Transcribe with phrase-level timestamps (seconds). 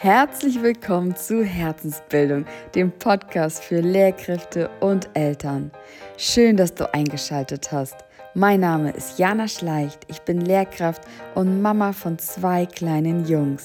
[0.00, 2.46] Herzlich willkommen zu Herzensbildung,
[2.76, 5.72] dem Podcast für Lehrkräfte und Eltern.
[6.16, 7.96] Schön, dass du eingeschaltet hast.
[8.32, 11.02] Mein Name ist Jana Schleicht, ich bin Lehrkraft
[11.34, 13.64] und Mama von zwei kleinen Jungs.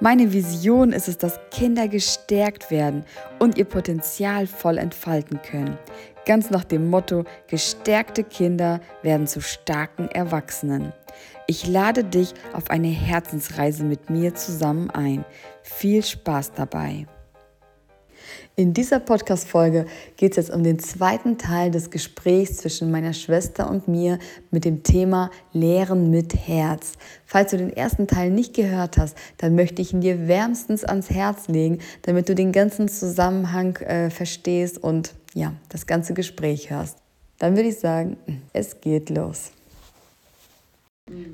[0.00, 3.04] Meine Vision ist es, dass Kinder gestärkt werden
[3.38, 5.76] und ihr Potenzial voll entfalten können.
[6.24, 10.94] Ganz nach dem Motto, gestärkte Kinder werden zu starken Erwachsenen.
[11.50, 15.24] Ich lade dich auf eine Herzensreise mit mir zusammen ein.
[15.62, 17.06] Viel Spaß dabei!
[18.54, 19.86] In dieser Podcast-Folge
[20.18, 24.18] geht es jetzt um den zweiten Teil des Gesprächs zwischen meiner Schwester und mir
[24.50, 26.92] mit dem Thema Lehren mit Herz.
[27.24, 31.08] Falls du den ersten Teil nicht gehört hast, dann möchte ich ihn dir wärmstens ans
[31.08, 36.98] Herz legen, damit du den ganzen Zusammenhang äh, verstehst und ja, das ganze Gespräch hörst.
[37.38, 38.18] Dann würde ich sagen,
[38.52, 39.52] es geht los.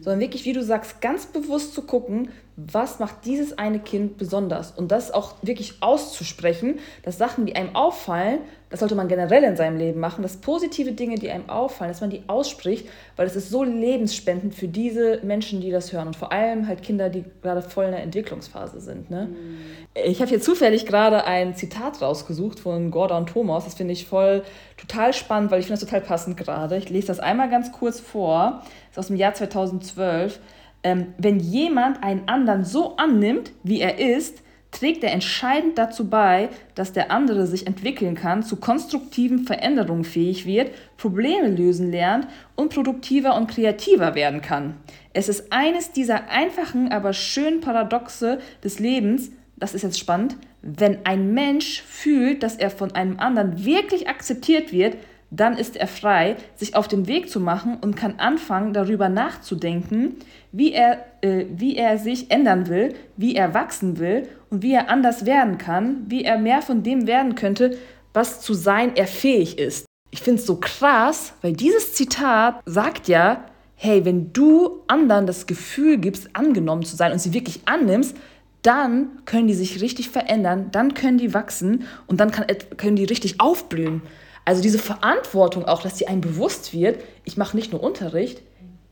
[0.00, 4.70] Sondern wirklich, wie du sagst, ganz bewusst zu gucken, was macht dieses eine Kind besonders
[4.70, 8.38] und das auch wirklich auszusprechen, dass Sachen, die einem auffallen,
[8.70, 12.00] das sollte man generell in seinem Leben machen, dass positive Dinge, die einem auffallen, dass
[12.00, 16.16] man die ausspricht, weil es ist so lebensspendend für diese Menschen, die das hören und
[16.16, 19.10] vor allem halt Kinder, die gerade voll in der Entwicklungsphase sind.
[19.10, 19.28] Ne?
[19.30, 19.58] Mhm.
[20.04, 24.44] Ich habe hier zufällig gerade ein Zitat rausgesucht von Gordon Thomas, das finde ich voll
[24.76, 26.76] total spannend, weil ich finde das total passend gerade.
[26.76, 30.38] Ich lese das einmal ganz kurz vor, das ist aus dem Jahr 2012
[30.84, 36.48] ähm, wenn jemand einen anderen so annimmt, wie er ist, trägt er entscheidend dazu bei,
[36.74, 42.74] dass der andere sich entwickeln kann, zu konstruktiven Veränderungen fähig wird, Probleme lösen lernt und
[42.74, 44.74] produktiver und kreativer werden kann.
[45.12, 51.06] Es ist eines dieser einfachen, aber schönen Paradoxe des Lebens, das ist jetzt spannend, wenn
[51.06, 54.96] ein Mensch fühlt, dass er von einem anderen wirklich akzeptiert wird,
[55.30, 60.16] dann ist er frei, sich auf den Weg zu machen und kann anfangen, darüber nachzudenken,
[60.52, 64.88] wie er, äh, wie er sich ändern will, wie er wachsen will und wie er
[64.88, 67.76] anders werden kann, wie er mehr von dem werden könnte,
[68.12, 69.86] was zu sein er fähig ist.
[70.10, 75.46] Ich finde es so krass, weil dieses Zitat sagt ja, hey, wenn du anderen das
[75.46, 78.16] Gefühl gibst, angenommen zu sein und sie wirklich annimmst,
[78.62, 82.46] dann können die sich richtig verändern, dann können die wachsen und dann kann,
[82.76, 84.02] können die richtig aufblühen.
[84.44, 88.42] Also diese Verantwortung auch, dass die einem bewusst wird, ich mache nicht nur Unterricht,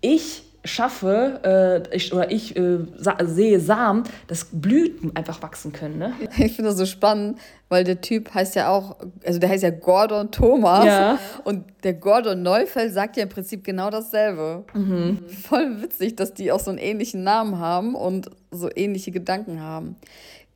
[0.00, 2.78] ich schaffe äh, ich, oder ich äh,
[3.24, 5.98] sehe Samen, dass Blüten einfach wachsen können.
[5.98, 6.12] Ne?
[6.38, 8.96] Ich finde das so spannend, weil der Typ heißt ja auch,
[9.26, 11.18] also der heißt ja Gordon Thomas ja.
[11.44, 14.64] und der Gordon Neufeld sagt ja im Prinzip genau dasselbe.
[14.72, 15.26] Mhm.
[15.28, 19.96] Voll witzig, dass die auch so einen ähnlichen Namen haben und so ähnliche Gedanken haben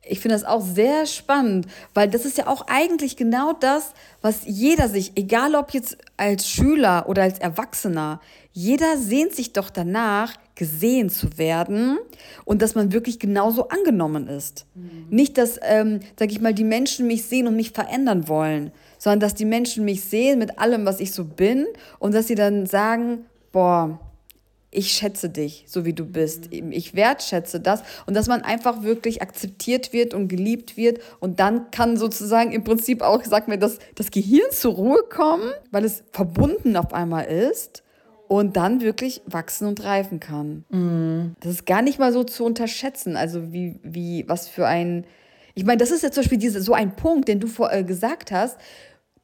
[0.09, 4.41] ich finde das auch sehr spannend, weil das ist ja auch eigentlich genau das, was
[4.45, 8.21] jeder sich, egal ob jetzt als Schüler oder als Erwachsener,
[8.53, 11.99] jeder sehnt sich doch danach, gesehen zu werden
[12.43, 14.65] und dass man wirklich genauso angenommen ist.
[14.73, 15.05] Mhm.
[15.09, 19.19] Nicht, dass, ähm, sag ich mal, die Menschen mich sehen und mich verändern wollen, sondern
[19.19, 21.67] dass die Menschen mich sehen mit allem, was ich so bin
[21.99, 23.99] und dass sie dann sagen, boah,
[24.77, 26.53] ich schätze dich, so wie du bist.
[26.53, 31.71] Ich wertschätze das und dass man einfach wirklich akzeptiert wird und geliebt wird und dann
[31.71, 36.03] kann sozusagen im Prinzip auch, sag mir, das, das Gehirn zur Ruhe kommen, weil es
[36.11, 37.81] verbunden auf einmal ist
[38.27, 40.63] und dann wirklich wachsen und reifen kann.
[40.69, 41.35] Mhm.
[41.39, 45.05] Das ist gar nicht mal so zu unterschätzen, also wie, wie was für ein
[45.55, 47.83] ich meine, das ist ja zum Beispiel diese, so ein Punkt, den du vor, äh,
[47.83, 48.59] gesagt hast,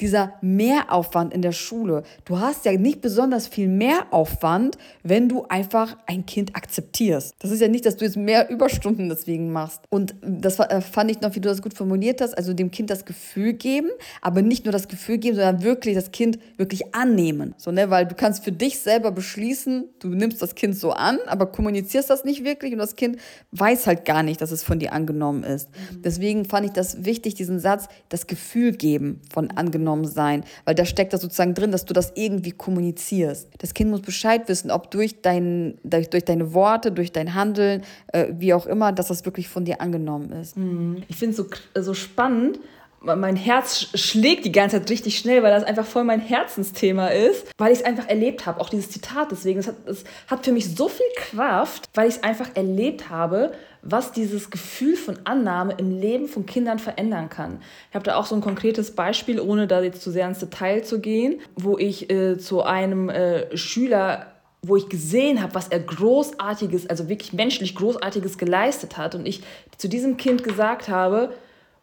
[0.02, 2.04] dieser Mehraufwand in der Schule.
[2.26, 7.36] Du hast ja nicht besonders viel Mehraufwand, wenn du einfach ein Kind akzeptierst.
[7.40, 9.82] Das ist ja nicht, dass du jetzt mehr Überstunden deswegen machst.
[9.90, 12.90] Und das äh, fand ich noch, wie du das gut formuliert hast, also dem Kind
[12.90, 13.90] das Gefühl geben,
[14.22, 17.54] aber nicht nur das Gefühl geben, sondern wirklich das Kind wirklich annehmen.
[17.58, 17.90] So, ne?
[17.90, 22.10] Weil du kannst für dich selber beschließen, du nimmst das Kind so an, aber kommunizierst
[22.10, 23.18] das nicht wirklich und das Kind
[23.52, 25.70] weiß halt gar nicht, dass es von dir angenommen ist.
[25.70, 26.02] Mhm.
[26.02, 30.76] Deswegen fand ich das wichtig, diesen Satz, das Gefühl geben von angenommen wahrgenommen sein, weil
[30.76, 33.50] da steckt das sozusagen drin, dass du das irgendwie kommunizierst.
[33.60, 37.84] Das Kind muss Bescheid wissen, ob durch, dein, durch, durch deine Worte, durch dein Handeln,
[38.08, 40.58] äh, wie auch immer, dass das wirklich von dir angenommen ist.
[40.58, 41.04] Mhm.
[41.08, 42.60] Ich finde es so, so spannend,
[43.04, 47.48] mein Herz schlägt die ganze Zeit richtig schnell, weil das einfach voll mein Herzensthema ist,
[47.58, 49.60] weil ich es einfach erlebt habe, auch dieses Zitat deswegen.
[49.60, 53.52] Es hat, es hat für mich so viel Kraft, weil ich es einfach erlebt habe,
[53.82, 57.60] was dieses Gefühl von Annahme im Leben von Kindern verändern kann.
[57.90, 60.84] Ich habe da auch so ein konkretes Beispiel, ohne da jetzt zu sehr ins Detail
[60.84, 64.28] zu gehen, wo ich äh, zu einem äh, Schüler
[64.66, 69.44] wo ich gesehen habe, was er großartiges, also wirklich menschlich großartiges geleistet hat und ich
[69.78, 71.34] zu diesem Kind gesagt habe,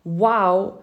[0.04, 0.78] wow,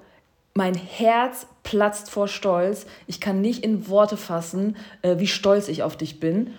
[0.57, 5.83] mein Herz platzt vor Stolz, ich kann nicht in Worte fassen, äh, wie stolz ich
[5.83, 6.49] auf dich bin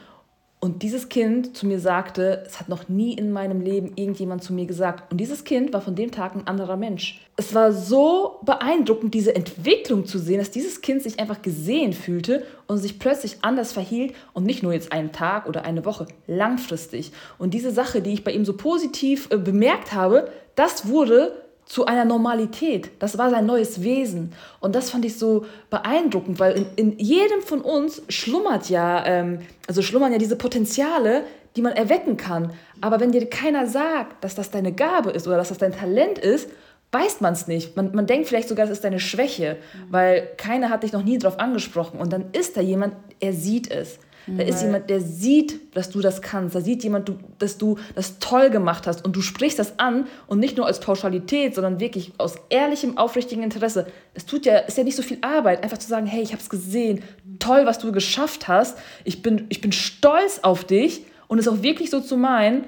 [0.61, 4.53] Und dieses Kind zu mir sagte, es hat noch nie in meinem Leben irgendjemand zu
[4.53, 5.11] mir gesagt.
[5.11, 7.21] Und dieses Kind war von dem Tag ein anderer Mensch.
[7.37, 12.45] Es war so beeindruckend, diese Entwicklung zu sehen, dass dieses Kind sich einfach gesehen fühlte
[12.69, 17.11] und sich plötzlich anders verhielt und nicht nur jetzt einen Tag oder eine Woche, langfristig.
[17.39, 21.85] Und diese Sache, die ich bei ihm so positiv äh, bemerkt habe, das wurde zu
[21.85, 22.91] einer Normalität.
[22.99, 24.33] Das war sein neues Wesen.
[24.59, 29.41] Und das fand ich so beeindruckend, weil in, in jedem von uns schlummert ja, ähm,
[29.67, 31.25] also schlummern ja diese Potenziale,
[31.57, 32.53] die man erwecken kann.
[32.81, 36.19] Aber wenn dir keiner sagt, dass das deine Gabe ist oder dass das dein Talent
[36.19, 36.49] ist,
[36.91, 37.77] weiß man es nicht.
[37.77, 39.59] Man, man denkt vielleicht sogar, es ist deine Schwäche,
[39.91, 42.01] weil keiner hat dich noch nie darauf angesprochen.
[42.01, 43.99] Und dann ist da jemand, er sieht es.
[44.37, 46.55] Da ist jemand, der sieht, dass du das kannst.
[46.55, 49.05] Da sieht jemand, dass du das toll gemacht hast.
[49.05, 53.45] Und du sprichst das an und nicht nur als Pauschalität, sondern wirklich aus ehrlichem, aufrichtigem
[53.45, 53.87] Interesse.
[54.15, 56.43] Es tut ja, ist ja nicht so viel Arbeit, einfach zu sagen, hey, ich habe
[56.43, 57.03] es gesehen.
[57.39, 58.79] Toll, was du geschafft hast.
[59.05, 61.05] Ich bin, ich bin stolz auf dich.
[61.29, 62.65] Und es auch wirklich so zu meinen,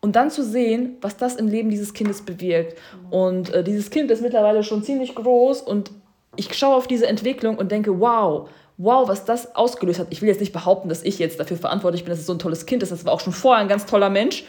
[0.00, 2.78] und dann zu sehen, was das im Leben dieses Kindes bewirkt.
[3.10, 5.90] Und äh, dieses Kind ist mittlerweile schon ziemlich groß und
[6.36, 8.48] ich schaue auf diese Entwicklung und denke, wow,
[8.82, 10.06] wow, was das ausgelöst hat.
[10.10, 12.38] Ich will jetzt nicht behaupten, dass ich jetzt dafür verantwortlich bin, dass es so ein
[12.38, 12.90] tolles Kind ist.
[12.90, 14.44] Das war auch schon vorher ein ganz toller Mensch.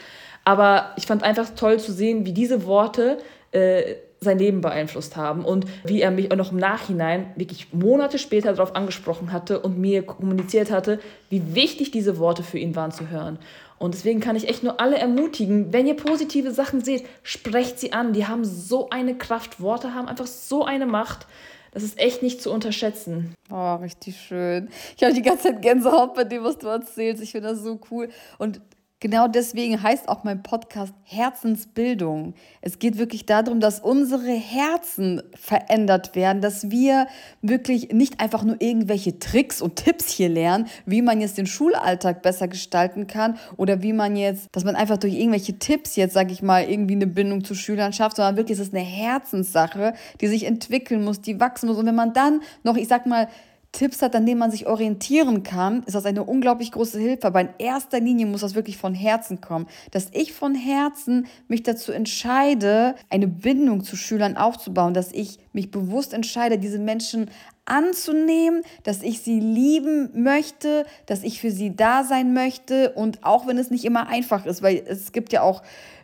[0.46, 3.18] Aber ich fand einfach toll zu sehen, wie diese Worte
[3.52, 8.20] äh, sein Leben beeinflusst haben und wie er mich auch noch im Nachhinein wirklich Monate
[8.20, 11.00] später darauf angesprochen hatte und mir kommuniziert hatte,
[11.30, 13.40] wie wichtig diese Worte für ihn waren zu hören.
[13.80, 17.94] Und deswegen kann ich echt nur alle ermutigen, wenn ihr positive Sachen seht, sprecht sie
[17.94, 18.14] an.
[18.14, 19.60] Die haben so eine Kraft.
[19.60, 21.26] Worte haben einfach so eine Macht.
[21.72, 23.34] Das ist echt nicht zu unterschätzen.
[23.50, 24.70] Oh, richtig schön.
[24.98, 27.24] Ich habe die ganze Zeit Gänsehaut bei dem, was du erzählst.
[27.24, 28.10] Ich finde das so cool.
[28.38, 28.62] Und
[29.04, 32.36] Genau deswegen heißt auch mein Podcast Herzensbildung.
[32.62, 37.08] Es geht wirklich darum, dass unsere Herzen verändert werden, dass wir
[37.42, 42.22] wirklich nicht einfach nur irgendwelche Tricks und Tipps hier lernen, wie man jetzt den Schulalltag
[42.22, 46.32] besser gestalten kann oder wie man jetzt, dass man einfach durch irgendwelche Tipps jetzt, sage
[46.32, 50.28] ich mal, irgendwie eine Bindung zu Schülern schafft, sondern wirklich ist es eine Herzenssache, die
[50.28, 51.78] sich entwickeln muss, die wachsen muss.
[51.78, 53.28] Und wenn man dann noch, ich sag mal,
[53.72, 57.28] Tipps hat, an denen man sich orientieren kann, ist das eine unglaublich große Hilfe.
[57.28, 59.68] Aber in erster Linie muss das wirklich von Herzen kommen.
[59.92, 65.72] Dass ich von Herzen mich dazu entscheide, eine Bindung zu Schülern aufzubauen, dass ich mich
[65.72, 67.30] bewusst entscheide, diese Menschen
[67.66, 72.92] anzunehmen, dass ich sie lieben möchte, dass ich für sie da sein möchte.
[72.92, 75.62] Und auch wenn es nicht immer einfach ist, weil es gibt ja auch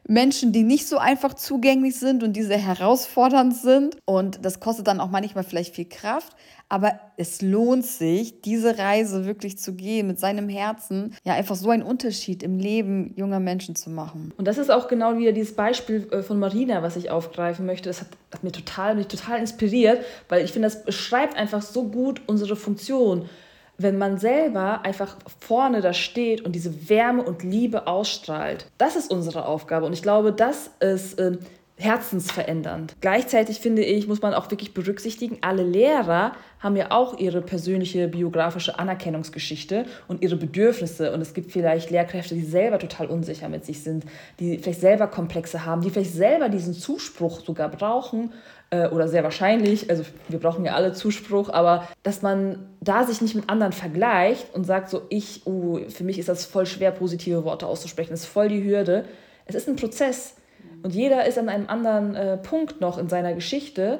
[0.08, 3.98] Menschen, die nicht so einfach zugänglich sind und die sehr herausfordernd sind.
[4.06, 6.34] Und das kostet dann auch manchmal vielleicht viel Kraft,
[6.69, 11.69] aber es lohnt sich, diese Reise wirklich zu gehen, mit seinem Herzen, ja, einfach so
[11.69, 14.34] einen Unterschied im Leben junger Menschen zu machen.
[14.38, 17.90] Und das ist auch genau wieder dieses Beispiel äh, von Marina, was ich aufgreifen möchte.
[17.90, 21.86] Das hat, hat mir total, mich total inspiriert, weil ich finde, das beschreibt einfach so
[21.86, 23.30] gut unsere Funktion
[23.78, 28.66] wenn man selber einfach vorne da steht und diese Wärme und Liebe ausstrahlt.
[28.78, 31.38] Das ist unsere Aufgabe und ich glaube, das ist äh,
[31.77, 32.95] herzensverändernd.
[33.01, 38.07] Gleichzeitig finde ich, muss man auch wirklich berücksichtigen, alle Lehrer haben ja auch ihre persönliche
[38.07, 41.13] biografische Anerkennungsgeschichte und ihre Bedürfnisse.
[41.13, 44.06] Und es gibt vielleicht Lehrkräfte, die selber total unsicher mit sich sind,
[44.39, 48.31] die vielleicht selber Komplexe haben, die vielleicht selber diesen Zuspruch sogar brauchen
[48.71, 49.91] äh, oder sehr wahrscheinlich.
[49.91, 54.51] Also wir brauchen ja alle Zuspruch, aber dass man da sich nicht mit anderen vergleicht
[54.56, 58.21] und sagt so, ich, uh, für mich ist das voll schwer, positive Worte auszusprechen, das
[58.21, 59.06] ist voll die Hürde.
[59.45, 60.37] Es ist ein Prozess
[60.83, 63.99] und jeder ist an einem anderen äh, Punkt noch in seiner Geschichte.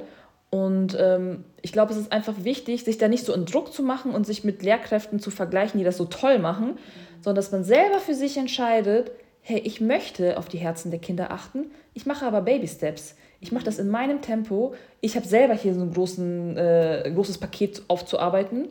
[0.50, 3.84] Und ähm, ich glaube, es ist einfach wichtig, sich da nicht so in Druck zu
[3.84, 6.78] machen und sich mit Lehrkräften zu vergleichen, die das so toll machen,
[7.22, 9.12] sondern dass man selber für sich entscheidet,
[9.42, 13.16] hey, ich möchte auf die Herzen der Kinder achten, ich mache aber Baby Steps.
[13.40, 14.74] Ich mache das in meinem Tempo.
[15.00, 18.70] Ich habe selber hier so ein großen, äh, großes Paket aufzuarbeiten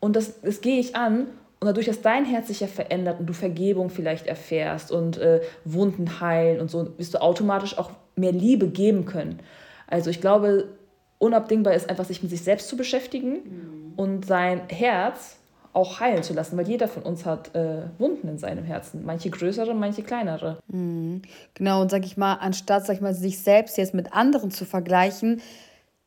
[0.00, 1.26] und das, das gehe ich an
[1.58, 5.40] und dadurch, dass dein Herz sich ja verändert und du Vergebung vielleicht erfährst und äh,
[5.64, 9.40] Wunden heilen und so, wirst du automatisch auch mehr Liebe geben können.
[9.86, 10.68] Also ich glaube,
[11.18, 13.92] unabdingbar ist einfach, sich mit sich selbst zu beschäftigen mhm.
[13.96, 15.38] und sein Herz
[15.72, 19.28] auch heilen zu lassen, weil jeder von uns hat äh, Wunden in seinem Herzen, manche
[19.28, 20.58] größere, manche kleinere.
[20.68, 21.22] Mhm.
[21.54, 24.64] Genau, und sag ich mal, anstatt sag ich mal, sich selbst jetzt mit anderen zu
[24.64, 25.42] vergleichen,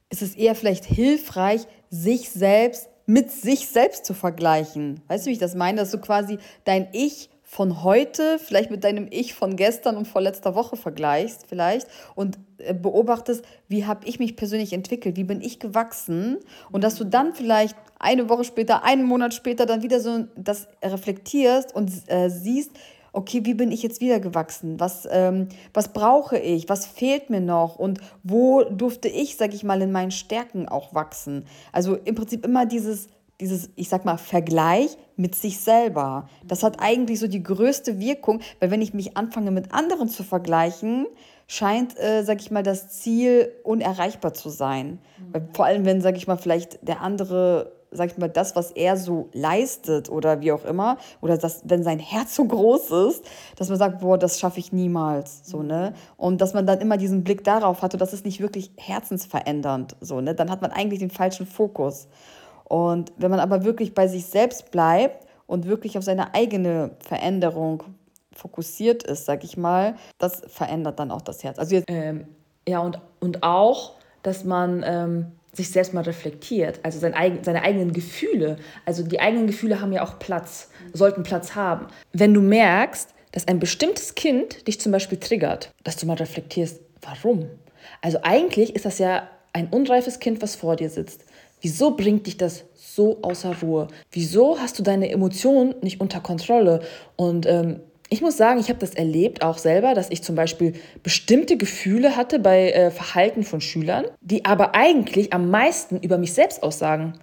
[0.10, 5.02] ist es eher vielleicht hilfreich, sich selbst mit sich selbst zu vergleichen.
[5.08, 5.80] Weißt du, wie ich das meine?
[5.80, 10.54] Dass du quasi dein Ich von heute vielleicht mit deinem Ich von gestern und vorletzter
[10.54, 15.58] Woche vergleichst vielleicht und äh, beobachtest, wie habe ich mich persönlich entwickelt, wie bin ich
[15.60, 16.38] gewachsen
[16.72, 20.68] und dass du dann vielleicht eine Woche später, einen Monat später dann wieder so das
[20.84, 22.74] reflektierst und äh, siehst,
[23.14, 24.80] okay, wie bin ich jetzt wieder gewachsen?
[24.80, 26.70] Was, ähm, was brauche ich?
[26.70, 27.78] Was fehlt mir noch?
[27.78, 31.46] Und wo durfte ich, sag ich mal, in meinen Stärken auch wachsen?
[31.72, 36.28] Also im Prinzip immer dieses dieses, ich sag mal, Vergleich mit sich selber.
[36.46, 40.24] Das hat eigentlich so die größte Wirkung, weil wenn ich mich anfange mit anderen zu
[40.24, 41.08] vergleichen,
[41.48, 45.00] scheint, äh, sag ich mal, das Ziel unerreichbar zu sein.
[45.18, 45.50] Mhm.
[45.54, 48.98] Vor allem, wenn, sag ich mal, vielleicht der andere sag ich mal, das, was er
[48.98, 53.70] so leistet oder wie auch immer, oder das, wenn sein Herz so groß ist, dass
[53.70, 55.94] man sagt, boah, das schaffe ich niemals, so, ne?
[56.18, 59.96] Und dass man dann immer diesen Blick darauf hat und das ist nicht wirklich herzensverändernd,
[60.02, 60.36] so, ne?
[60.36, 62.08] Dann hat man eigentlich den falschen Fokus.
[62.66, 67.84] Und wenn man aber wirklich bei sich selbst bleibt und wirklich auf seine eigene Veränderung
[68.32, 71.58] fokussiert ist, sag ich mal, das verändert dann auch das Herz.
[71.58, 72.28] Also ähm,
[72.68, 77.94] ja, und, und auch, dass man ähm, sich selbst mal reflektiert, also sein seine eigenen
[77.94, 78.58] Gefühle.
[78.86, 81.88] Also die eigenen Gefühle haben ja auch Platz, sollten Platz haben.
[82.14, 86.82] Wenn du merkst, dass ein bestimmtes Kind dich zum Beispiel triggert, dass du mal reflektierst,
[87.02, 87.50] warum?
[88.02, 91.26] Also eigentlich ist das ja ein unreifes Kind, was vor dir sitzt.
[91.62, 93.88] Wieso bringt dich das so außer Ruhe?
[94.12, 96.82] Wieso hast du deine Emotionen nicht unter Kontrolle?
[97.16, 100.74] Und ähm, ich muss sagen, ich habe das erlebt auch selber, dass ich zum Beispiel
[101.04, 106.34] bestimmte Gefühle hatte bei äh, Verhalten von Schülern, die aber eigentlich am meisten über mich
[106.34, 107.14] selbst aussagen.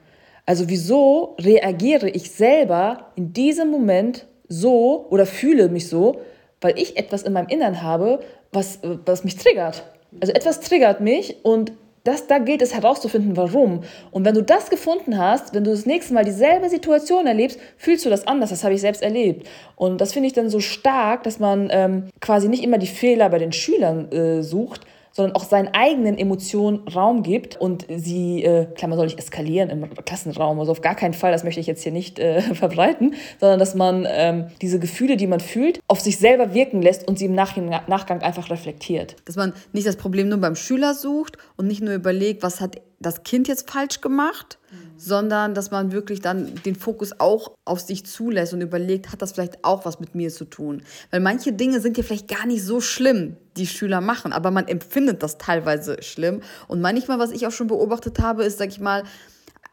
[0.46, 6.20] Also wieso reagiere ich selber in diesem Moment so oder fühle mich so,
[6.60, 8.20] weil ich etwas in meinem Innern habe,
[8.52, 9.84] was, äh, was mich triggert.
[10.20, 11.72] Also etwas triggert mich und
[12.06, 13.82] das, da gilt es herauszufinden, warum.
[14.10, 18.04] Und wenn du das gefunden hast, wenn du das nächste Mal dieselbe Situation erlebst, fühlst
[18.04, 18.50] du das anders.
[18.50, 19.48] Das habe ich selbst erlebt.
[19.74, 23.28] Und das finde ich dann so stark, dass man ähm, quasi nicht immer die Fehler
[23.28, 24.82] bei den Schülern äh, sucht,
[25.16, 29.70] sondern auch seinen eigenen Emotionen Raum gibt und sie, äh, klar, man soll nicht eskalieren
[29.70, 33.14] im Klassenraum, also auf gar keinen Fall, das möchte ich jetzt hier nicht äh, verbreiten,
[33.40, 37.18] sondern dass man ähm, diese Gefühle, die man fühlt, auf sich selber wirken lässt und
[37.18, 39.16] sie im Nachgang einfach reflektiert.
[39.24, 42.76] Dass man nicht das Problem nur beim Schüler sucht und nicht nur überlegt, was hat
[42.98, 44.58] das Kind jetzt falsch gemacht,
[44.96, 49.32] sondern dass man wirklich dann den Fokus auch auf sich zulässt und überlegt, hat das
[49.32, 50.82] vielleicht auch was mit mir zu tun?
[51.10, 54.66] Weil manche Dinge sind ja vielleicht gar nicht so schlimm, die Schüler machen, aber man
[54.66, 56.40] empfindet das teilweise schlimm.
[56.68, 59.04] Und manchmal, was ich auch schon beobachtet habe, ist, sag ich mal,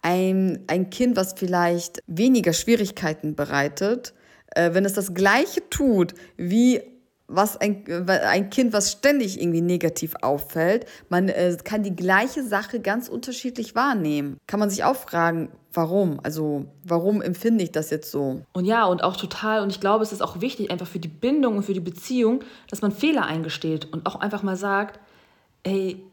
[0.01, 4.13] ein, ein Kind, was vielleicht weniger Schwierigkeiten bereitet,
[4.53, 6.81] äh, wenn es das Gleiche tut wie
[7.35, 12.79] was ein, ein Kind, was ständig irgendwie negativ auffällt, man äh, kann die gleiche Sache
[12.79, 14.37] ganz unterschiedlich wahrnehmen.
[14.47, 16.19] Kann man sich auch fragen, warum?
[16.23, 18.41] Also, warum empfinde ich das jetzt so?
[18.53, 21.07] Und ja, und auch total, und ich glaube, es ist auch wichtig, einfach für die
[21.07, 24.99] Bindung und für die Beziehung, dass man Fehler eingesteht und auch einfach mal sagt,
[25.63, 26.03] ey,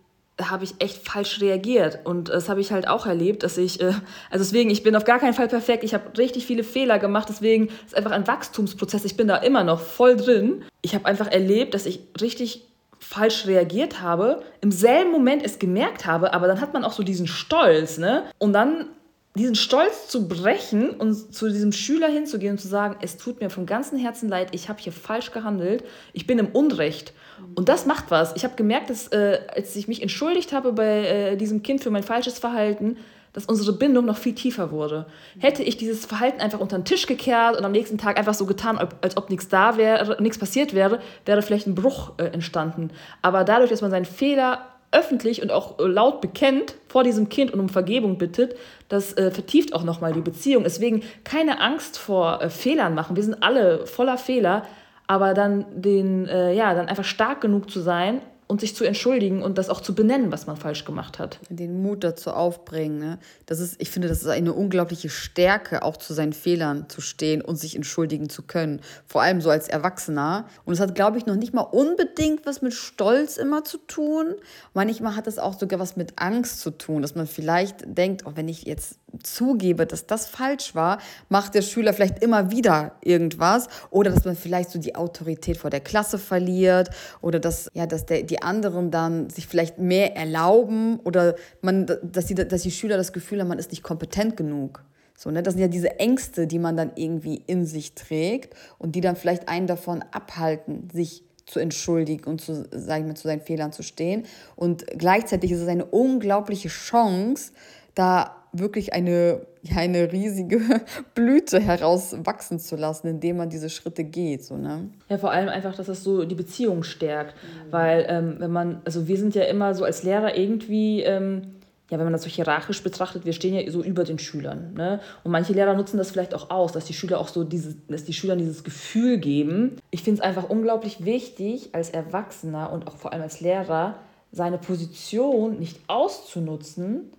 [0.48, 1.98] habe ich echt falsch reagiert.
[2.04, 3.92] Und das habe ich halt auch erlebt, dass ich, äh,
[4.30, 5.84] also deswegen, ich bin auf gar keinen Fall perfekt.
[5.84, 7.28] Ich habe richtig viele Fehler gemacht.
[7.28, 9.04] Deswegen ist einfach ein Wachstumsprozess.
[9.04, 10.62] Ich bin da immer noch voll drin.
[10.82, 12.64] Ich habe einfach erlebt, dass ich richtig
[13.00, 17.02] falsch reagiert habe, im selben Moment es gemerkt habe, aber dann hat man auch so
[17.02, 18.24] diesen Stolz, ne?
[18.38, 18.88] Und dann
[19.36, 23.48] diesen Stolz zu brechen und zu diesem Schüler hinzugehen und zu sagen, es tut mir
[23.48, 27.12] vom ganzen Herzen leid, ich habe hier falsch gehandelt, ich bin im Unrecht.
[27.54, 28.34] Und das macht was.
[28.34, 31.90] Ich habe gemerkt, dass äh, als ich mich entschuldigt habe bei äh, diesem Kind für
[31.90, 32.96] mein falsches Verhalten,
[33.32, 35.06] dass unsere Bindung noch viel tiefer wurde.
[35.38, 38.44] Hätte ich dieses Verhalten einfach unter den Tisch gekehrt und am nächsten Tag einfach so
[38.44, 42.90] getan, als ob nichts da wäre, nichts passiert wäre, wäre vielleicht ein Bruch äh, entstanden.
[43.22, 47.52] Aber dadurch, dass man seinen Fehler öffentlich und auch äh, laut bekennt vor diesem Kind
[47.52, 48.56] und um Vergebung bittet,
[48.88, 50.64] das äh, vertieft auch nochmal die Beziehung.
[50.64, 53.16] Deswegen keine Angst vor äh, Fehlern machen.
[53.16, 54.64] Wir sind alle voller Fehler,
[55.06, 59.42] aber dann den, äh, ja, dann einfach stark genug zu sein und sich zu entschuldigen
[59.42, 61.38] und das auch zu benennen, was man falsch gemacht hat.
[61.48, 62.98] Den Mut dazu aufbringen.
[62.98, 63.18] Ne?
[63.46, 67.42] Das ist, ich finde, das ist eine unglaubliche Stärke, auch zu seinen Fehlern zu stehen
[67.42, 68.80] und sich entschuldigen zu können.
[69.06, 70.46] Vor allem so als Erwachsener.
[70.64, 74.34] Und es hat, glaube ich, noch nicht mal unbedingt was mit Stolz immer zu tun.
[74.74, 78.32] Manchmal hat es auch sogar was mit Angst zu tun, dass man vielleicht denkt, oh,
[78.34, 80.98] wenn ich jetzt zugebe, dass das falsch war,
[81.28, 85.70] macht der Schüler vielleicht immer wieder irgendwas oder dass man vielleicht so die Autorität vor
[85.70, 86.90] der Klasse verliert
[87.20, 92.26] oder dass, ja, dass der, die anderen dann sich vielleicht mehr erlauben oder man, dass,
[92.26, 94.82] die, dass die Schüler das Gefühl haben, man ist nicht kompetent genug.
[95.16, 95.42] So, ne?
[95.42, 99.16] Das sind ja diese Ängste, die man dann irgendwie in sich trägt und die dann
[99.16, 103.72] vielleicht einen davon abhalten, sich zu entschuldigen und zu, sag ich mal, zu seinen Fehlern
[103.72, 104.24] zu stehen.
[104.56, 107.52] Und gleichzeitig ist es eine unglaubliche Chance,
[107.94, 110.60] da wirklich eine, ja, eine riesige
[111.14, 114.44] Blüte herauswachsen zu lassen, indem man diese Schritte geht.
[114.44, 114.88] So, ne?
[115.08, 117.34] Ja, vor allem einfach, dass das so die Beziehung stärkt.
[117.34, 117.72] Mhm.
[117.72, 121.42] Weil ähm, wenn man, also wir sind ja immer so als Lehrer irgendwie, ähm,
[121.90, 124.74] ja, wenn man das so hierarchisch betrachtet, wir stehen ja so über den Schülern.
[124.74, 125.00] Ne?
[125.24, 128.04] Und manche Lehrer nutzen das vielleicht auch aus, dass die Schüler auch so dieses, dass
[128.04, 129.76] die Schülern dieses Gefühl geben.
[129.90, 133.96] Ich finde es einfach unglaublich wichtig, als Erwachsener und auch vor allem als Lehrer,
[134.32, 137.10] seine Position nicht auszunutzen,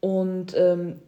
[0.00, 1.00] und ähm,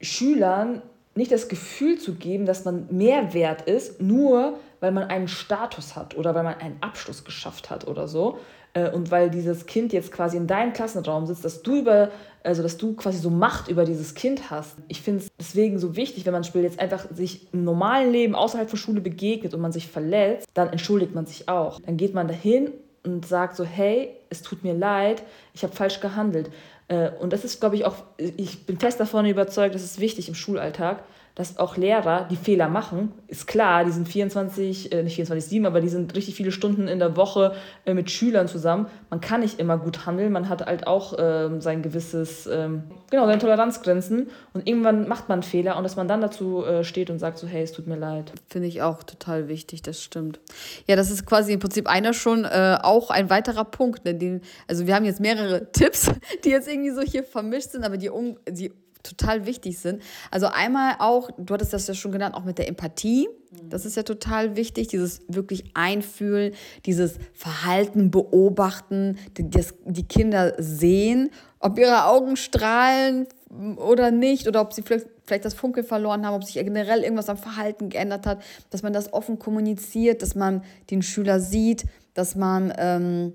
[0.00, 0.82] Schülern
[1.14, 5.96] nicht das Gefühl zu geben, dass man mehr wert ist, nur weil man einen Status
[5.96, 8.38] hat oder weil man einen Abschluss geschafft hat oder so.
[8.74, 12.10] Äh, und weil dieses Kind jetzt quasi in deinem Klassenraum sitzt, dass du über,
[12.42, 14.76] also dass du quasi so Macht über dieses Kind hast.
[14.88, 18.68] Ich finde es deswegen so wichtig, wenn man jetzt einfach sich im normalen Leben außerhalb
[18.68, 21.80] von Schule begegnet und man sich verletzt, dann entschuldigt man sich auch.
[21.80, 22.72] Dann geht man dahin
[23.04, 26.50] und sagt so, hey, es tut mir leid, ich habe falsch gehandelt.
[26.88, 30.28] Äh, und das ist, glaube ich, auch, ich bin fest davon überzeugt, das ist wichtig
[30.28, 33.12] im Schulalltag, dass auch Lehrer die Fehler machen.
[33.26, 36.86] Ist klar, die sind 24, äh, nicht 24, 7, aber die sind richtig viele Stunden
[36.86, 38.86] in der Woche äh, mit Schülern zusammen.
[39.10, 43.26] Man kann nicht immer gut handeln, man hat halt auch ähm, sein gewisses, ähm, genau,
[43.26, 47.18] seine Toleranzgrenzen und irgendwann macht man Fehler und dass man dann dazu äh, steht und
[47.18, 48.32] sagt so, hey, es tut mir leid.
[48.48, 50.38] Finde ich auch total wichtig, das stimmt.
[50.86, 54.04] Ja, das ist quasi im Prinzip einer schon äh, auch ein weiterer Punkt.
[54.04, 56.12] Ne, den, also wir haben jetzt mehrere Tipps,
[56.44, 58.72] die jetzt irgendwie so hier vermischt sind, aber die, um, die
[59.04, 60.02] total wichtig sind.
[60.30, 63.28] Also einmal auch, du hattest das ja schon genannt, auch mit der Empathie.
[63.68, 66.54] Das ist ja total wichtig, dieses wirklich Einfühlen,
[66.86, 69.48] dieses Verhalten beobachten, die,
[69.84, 71.30] die Kinder sehen,
[71.60, 73.28] ob ihre Augen strahlen
[73.76, 77.28] oder nicht, oder ob sie vielleicht, vielleicht das Funkel verloren haben, ob sich generell irgendwas
[77.28, 81.84] am Verhalten geändert hat, dass man das offen kommuniziert, dass man den Schüler sieht,
[82.14, 82.72] dass man...
[82.76, 83.34] Ähm,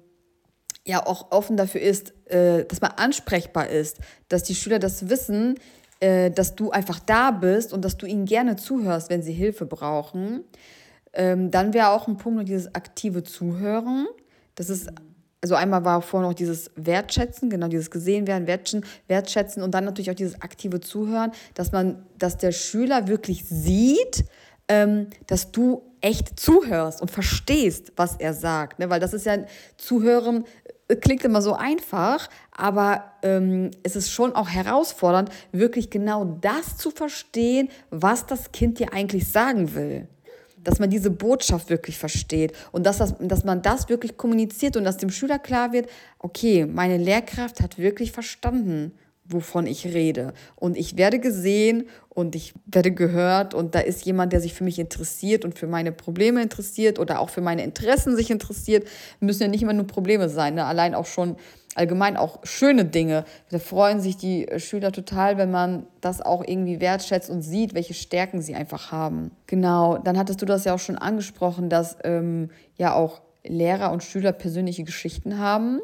[0.89, 5.55] ja auch offen dafür ist, äh, dass man ansprechbar ist, dass die Schüler das wissen,
[5.99, 9.65] äh, dass du einfach da bist und dass du ihnen gerne zuhörst, wenn sie Hilfe
[9.65, 10.43] brauchen.
[11.13, 14.07] Ähm, dann wäre auch ein Punkt noch dieses aktive Zuhören.
[14.55, 14.89] Das ist,
[15.41, 19.85] also einmal war vorher noch dieses Wertschätzen, genau dieses gesehen werden, wertschätzen, wertschätzen und dann
[19.85, 24.25] natürlich auch dieses aktive Zuhören, dass man, dass der Schüler wirklich sieht,
[24.67, 28.79] ähm, dass du echt zuhörst und verstehst, was er sagt.
[28.79, 28.89] Ne?
[28.89, 29.37] Weil das ist ja,
[29.77, 30.45] Zuhören
[30.95, 36.91] klingt immer so einfach, aber ähm, es ist schon auch herausfordernd, wirklich genau das zu
[36.91, 40.07] verstehen, was das Kind dir eigentlich sagen will.
[40.61, 44.83] Dass man diese Botschaft wirklich versteht und dass, das, dass man das wirklich kommuniziert und
[44.83, 48.91] dass dem Schüler klar wird, okay, meine Lehrkraft hat wirklich verstanden,
[49.29, 50.33] wovon ich rede.
[50.55, 54.63] Und ich werde gesehen und ich werde gehört und da ist jemand, der sich für
[54.63, 58.87] mich interessiert und für meine Probleme interessiert oder auch für meine Interessen sich interessiert.
[59.19, 60.65] Müssen ja nicht immer nur Probleme sein, ne?
[60.65, 61.37] allein auch schon
[61.75, 63.23] allgemein auch schöne Dinge.
[63.51, 67.93] Da freuen sich die Schüler total, wenn man das auch irgendwie wertschätzt und sieht, welche
[67.93, 69.31] Stärken sie einfach haben.
[69.45, 74.03] Genau, dann hattest du das ja auch schon angesprochen, dass ähm, ja auch Lehrer und
[74.03, 75.79] Schüler persönliche Geschichten haben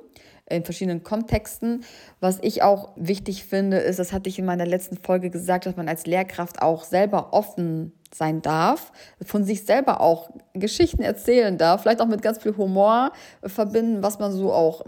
[0.47, 1.83] in verschiedenen Kontexten.
[2.19, 5.75] Was ich auch wichtig finde, ist, das hatte ich in meiner letzten Folge gesagt, dass
[5.75, 8.91] man als Lehrkraft auch selber offen sein darf,
[9.23, 13.11] von sich selber auch Geschichten erzählen darf, vielleicht auch mit ganz viel Humor
[13.43, 14.85] verbinden, was man so auch,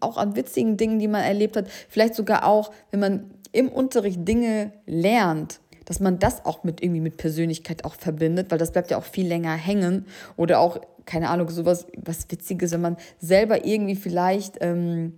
[0.00, 4.28] auch an witzigen Dingen, die man erlebt hat, vielleicht sogar auch, wenn man im Unterricht
[4.28, 8.90] Dinge lernt, dass man das auch mit irgendwie mit Persönlichkeit auch verbindet, weil das bleibt
[8.90, 10.04] ja auch viel länger hängen
[10.36, 15.14] oder auch keine Ahnung, sowas, was Witziges, wenn man selber irgendwie vielleicht ähm,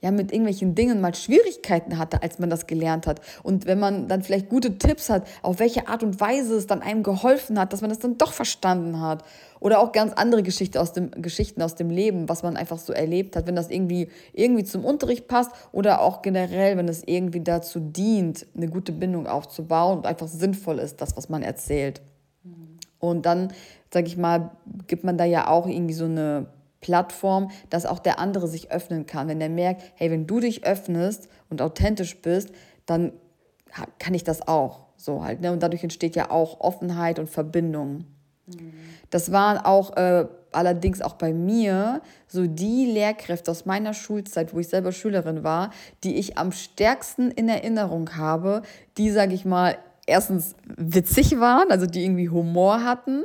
[0.00, 3.20] ja mit irgendwelchen Dingen mal Schwierigkeiten hatte, als man das gelernt hat.
[3.42, 6.80] Und wenn man dann vielleicht gute Tipps hat, auf welche Art und Weise es dann
[6.80, 9.22] einem geholfen hat, dass man das dann doch verstanden hat.
[9.60, 12.94] Oder auch ganz andere Geschichte aus dem, Geschichten aus dem Leben, was man einfach so
[12.94, 17.40] erlebt hat, wenn das irgendwie, irgendwie zum Unterricht passt oder auch generell, wenn es irgendwie
[17.40, 22.00] dazu dient, eine gute Bindung aufzubauen und einfach sinnvoll ist, das, was man erzählt.
[22.44, 22.78] Mhm.
[23.00, 23.52] Und dann
[23.92, 24.50] sag ich mal,
[24.86, 26.46] gibt man da ja auch irgendwie so eine
[26.80, 29.28] Plattform, dass auch der andere sich öffnen kann.
[29.28, 32.50] Wenn der merkt, hey, wenn du dich öffnest und authentisch bist,
[32.86, 33.12] dann
[33.98, 34.86] kann ich das auch.
[34.96, 35.40] So halt.
[35.40, 35.52] Ne?
[35.52, 38.04] Und dadurch entsteht ja auch Offenheit und Verbindung.
[38.46, 38.72] Mhm.
[39.10, 44.58] Das waren auch äh, allerdings auch bei mir so die Lehrkräfte aus meiner Schulzeit, wo
[44.58, 45.70] ich selber Schülerin war,
[46.04, 48.62] die ich am stärksten in Erinnerung habe,
[48.96, 53.22] die, sage ich mal, erstens witzig waren, also die irgendwie Humor hatten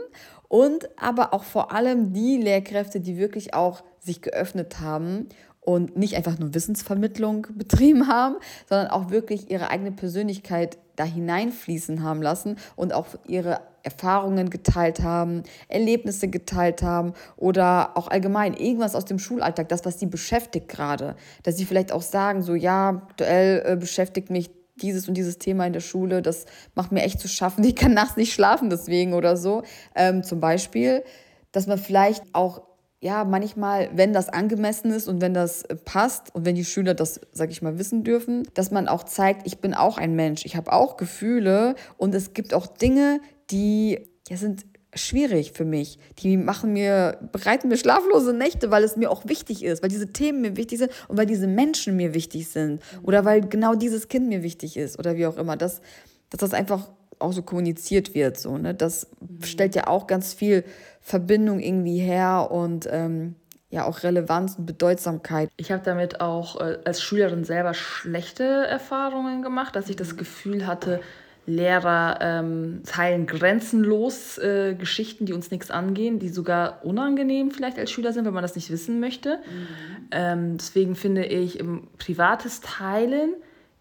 [0.53, 5.27] und aber auch vor allem die Lehrkräfte, die wirklich auch sich geöffnet haben
[5.61, 8.35] und nicht einfach nur Wissensvermittlung betrieben haben,
[8.69, 15.01] sondern auch wirklich ihre eigene Persönlichkeit da hineinfließen haben lassen und auch ihre Erfahrungen geteilt
[15.01, 20.69] haben, Erlebnisse geteilt haben oder auch allgemein irgendwas aus dem Schulalltag, das, was sie beschäftigt
[20.69, 21.15] gerade.
[21.41, 25.65] Dass sie vielleicht auch sagen, so ja, aktuell äh, beschäftigt mich dieses und dieses Thema
[25.67, 29.13] in der Schule, das macht mir echt zu schaffen, ich kann nachts nicht schlafen deswegen
[29.13, 29.63] oder so.
[29.95, 31.03] Ähm, zum Beispiel,
[31.51, 32.63] dass man vielleicht auch,
[32.99, 36.93] ja, manchmal, wenn das angemessen ist und wenn das äh, passt und wenn die Schüler
[36.93, 40.45] das, sag ich mal, wissen dürfen, dass man auch zeigt, ich bin auch ein Mensch,
[40.45, 43.19] ich habe auch Gefühle und es gibt auch Dinge,
[43.51, 45.99] die ja, sind schwierig für mich.
[46.19, 50.13] Die machen mir, bereiten mir schlaflose Nächte, weil es mir auch wichtig ist, weil diese
[50.13, 54.07] Themen mir wichtig sind und weil diese Menschen mir wichtig sind oder weil genau dieses
[54.07, 55.57] Kind mir wichtig ist oder wie auch immer.
[55.57, 55.81] Dass,
[56.29, 58.37] dass das einfach auch so kommuniziert wird.
[58.37, 58.73] So, ne?
[58.73, 59.43] Das mhm.
[59.43, 60.63] stellt ja auch ganz viel
[61.01, 63.35] Verbindung irgendwie her und ähm,
[63.69, 65.49] ja auch Relevanz und Bedeutsamkeit.
[65.57, 70.67] Ich habe damit auch äh, als Schülerin selber schlechte Erfahrungen gemacht, dass ich das Gefühl
[70.67, 71.01] hatte,
[71.45, 77.91] Lehrer ähm, teilen grenzenlos äh, Geschichten, die uns nichts angehen, die sogar unangenehm vielleicht als
[77.91, 79.37] Schüler sind, wenn man das nicht wissen möchte.
[79.37, 79.67] Mhm.
[80.11, 83.35] Ähm, deswegen finde ich im privates Teilen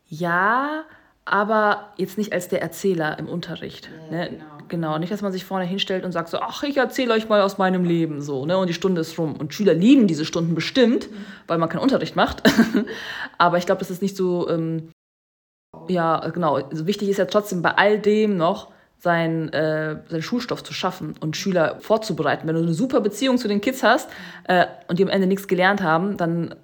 [0.09, 0.85] ja,
[1.25, 3.89] aber jetzt nicht als der Erzähler im Unterricht.
[4.11, 4.29] Ja, ne?
[4.29, 4.45] genau.
[4.69, 4.99] genau.
[4.99, 7.59] Nicht, dass man sich vorne hinstellt und sagt so, ach, ich erzähle euch mal aus
[7.59, 8.59] meinem Leben so, ne?
[8.59, 9.37] Und die Stunde ist rum.
[9.37, 11.17] Und Schüler lieben diese Stunden bestimmt, mhm.
[11.47, 12.43] weil man keinen Unterricht macht.
[13.39, 14.89] aber ich glaube, das ist nicht so ähm,
[15.89, 16.57] ja, genau.
[16.57, 18.69] Also wichtig ist ja trotzdem bei all dem noch,
[18.99, 22.47] sein, äh, seinen Schulstoff zu schaffen und Schüler vorzubereiten.
[22.47, 24.09] Wenn du eine super Beziehung zu den Kids hast
[24.45, 26.55] äh, und die am Ende nichts gelernt haben, dann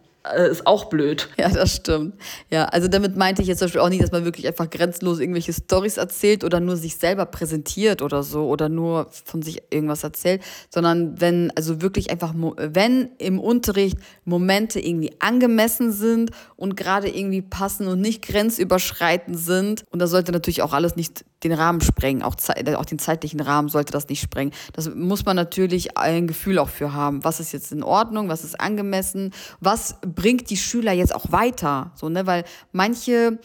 [0.51, 1.29] ist auch blöd.
[1.39, 2.15] Ja, das stimmt.
[2.51, 5.21] Ja, also damit meinte ich jetzt zum Beispiel auch nicht, dass man wirklich einfach grenzenlos
[5.21, 10.05] irgendwelche Stories erzählt oder nur sich selber präsentiert oder so oder nur von sich irgendwas
[10.05, 17.09] erzählt, sondern wenn, also wirklich einfach, wenn im Unterricht Momente irgendwie angemessen sind und gerade
[17.09, 21.81] irgendwie passen und nicht grenzüberschreitend sind, und da sollte natürlich auch alles nicht den Rahmen
[21.81, 22.35] sprengen, auch,
[22.77, 24.53] auch den zeitlichen Rahmen sollte das nicht sprengen.
[24.73, 27.25] Das muss man natürlich ein Gefühl auch für haben.
[27.25, 31.93] Was ist jetzt in Ordnung, was ist angemessen, was bringt die Schüler jetzt auch weiter?
[31.95, 32.27] So, ne?
[32.27, 33.39] Weil manche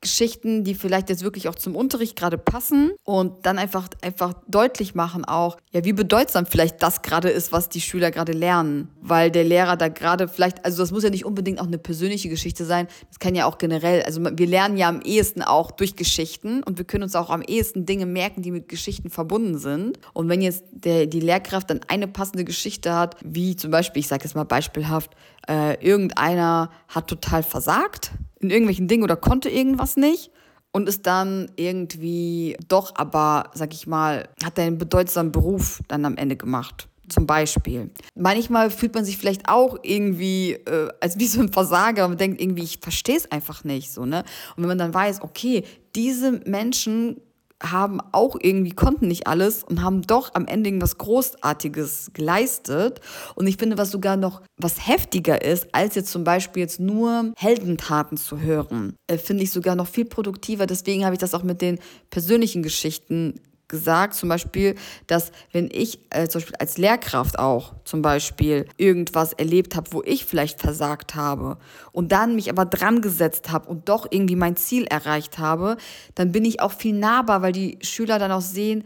[0.00, 4.94] Geschichten, die vielleicht jetzt wirklich auch zum Unterricht gerade passen und dann einfach, einfach deutlich
[4.94, 8.88] machen auch, ja, wie bedeutsam vielleicht das gerade ist, was die Schüler gerade lernen.
[9.02, 12.30] Weil der Lehrer da gerade vielleicht, also das muss ja nicht unbedingt auch eine persönliche
[12.30, 15.96] Geschichte sein, das kann ja auch generell, also wir lernen ja am ehesten auch durch
[15.96, 19.98] Geschichten und wir können uns auch am ehesten Dinge merken, die mit Geschichten verbunden sind.
[20.14, 24.08] Und wenn jetzt der, die Lehrkraft dann eine passende Geschichte hat, wie zum Beispiel, ich
[24.08, 25.10] sage jetzt mal beispielhaft,
[25.46, 30.30] äh, irgendeiner hat total versagt in irgendwelchen Dingen oder konnte irgendwas nicht
[30.72, 36.16] und ist dann irgendwie doch aber, sag ich mal, hat einen bedeutsamen Beruf dann am
[36.16, 36.88] Ende gemacht.
[37.08, 37.90] Zum Beispiel.
[38.14, 42.40] Manchmal fühlt man sich vielleicht auch irgendwie äh, als wie so ein Versager und denkt
[42.40, 43.90] irgendwie, ich verstehe es einfach nicht.
[43.90, 44.20] So, ne?
[44.56, 45.64] Und wenn man dann weiß, okay,
[45.96, 47.20] diese Menschen
[47.62, 53.00] haben auch irgendwie, konnten nicht alles und haben doch am Ende irgendwas Großartiges geleistet.
[53.34, 57.32] Und ich finde, was sogar noch was heftiger ist, als jetzt zum Beispiel jetzt nur
[57.36, 60.66] Heldentaten zu hören, äh, finde ich sogar noch viel produktiver.
[60.66, 61.78] Deswegen habe ich das auch mit den
[62.10, 64.74] persönlichen Geschichten gesagt, zum Beispiel,
[65.06, 70.02] dass wenn ich äh, zum Beispiel als Lehrkraft auch zum Beispiel irgendwas erlebt habe, wo
[70.02, 71.56] ich vielleicht versagt habe
[71.92, 75.78] und dann mich aber dran gesetzt habe und doch irgendwie mein Ziel erreicht habe,
[76.14, 78.84] dann bin ich auch viel nahbar, weil die Schüler dann auch sehen,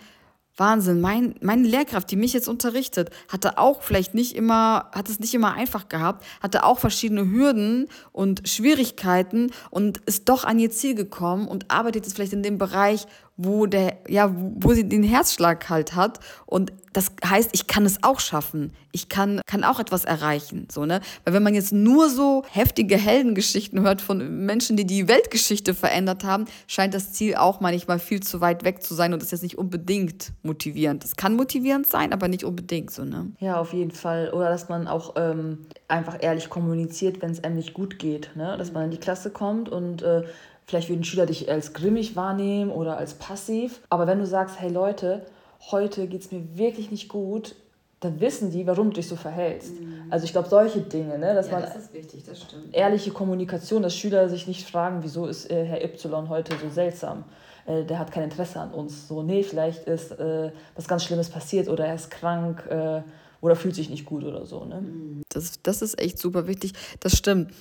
[0.56, 5.18] Wahnsinn, mein, meine Lehrkraft, die mich jetzt unterrichtet, hatte auch vielleicht nicht immer, hat es
[5.18, 10.70] nicht immer einfach gehabt, hatte auch verschiedene Hürden und Schwierigkeiten und ist doch an ihr
[10.70, 15.02] Ziel gekommen und arbeitet jetzt vielleicht in dem Bereich, wo der, ja, wo sie den
[15.02, 16.20] Herzschlag halt hat.
[16.46, 18.72] Und das heißt, ich kann es auch schaffen.
[18.92, 20.68] Ich kann, kann auch etwas erreichen.
[20.70, 21.00] So, ne?
[21.24, 26.22] Weil wenn man jetzt nur so heftige Heldengeschichten hört von Menschen, die die Weltgeschichte verändert
[26.22, 29.32] haben, scheint das Ziel auch manchmal viel zu weit weg zu sein und das ist
[29.32, 31.02] jetzt nicht unbedingt motivierend.
[31.02, 33.32] Das kann motivierend sein, aber nicht unbedingt so, ne?
[33.40, 34.30] Ja, auf jeden Fall.
[34.32, 38.30] Oder dass man auch ähm, einfach ehrlich kommuniziert, wenn es einem nicht gut geht.
[38.36, 38.56] Ne?
[38.56, 40.22] Dass man in die Klasse kommt und äh,
[40.66, 43.80] Vielleicht würden Schüler dich als grimmig wahrnehmen oder als passiv.
[43.90, 45.26] Aber wenn du sagst, hey Leute,
[45.70, 47.54] heute geht es mir wirklich nicht gut,
[48.00, 49.80] dann wissen die, warum du dich so verhältst.
[49.80, 50.04] Mhm.
[50.10, 52.74] Also ich glaube, solche Dinge, ne, dass ja, man das ist wichtig, das stimmt.
[52.74, 57.24] ehrliche Kommunikation, dass Schüler sich nicht fragen, wieso ist äh, Herr Y heute so seltsam.
[57.66, 59.08] Äh, der hat kein Interesse an uns.
[59.08, 63.02] So, nee, vielleicht ist äh, was ganz Schlimmes passiert oder er ist krank äh,
[63.40, 64.64] oder fühlt sich nicht gut oder so.
[64.64, 64.80] Ne?
[64.82, 65.22] Mhm.
[65.30, 66.72] Das, das ist echt super wichtig.
[67.00, 67.52] Das stimmt.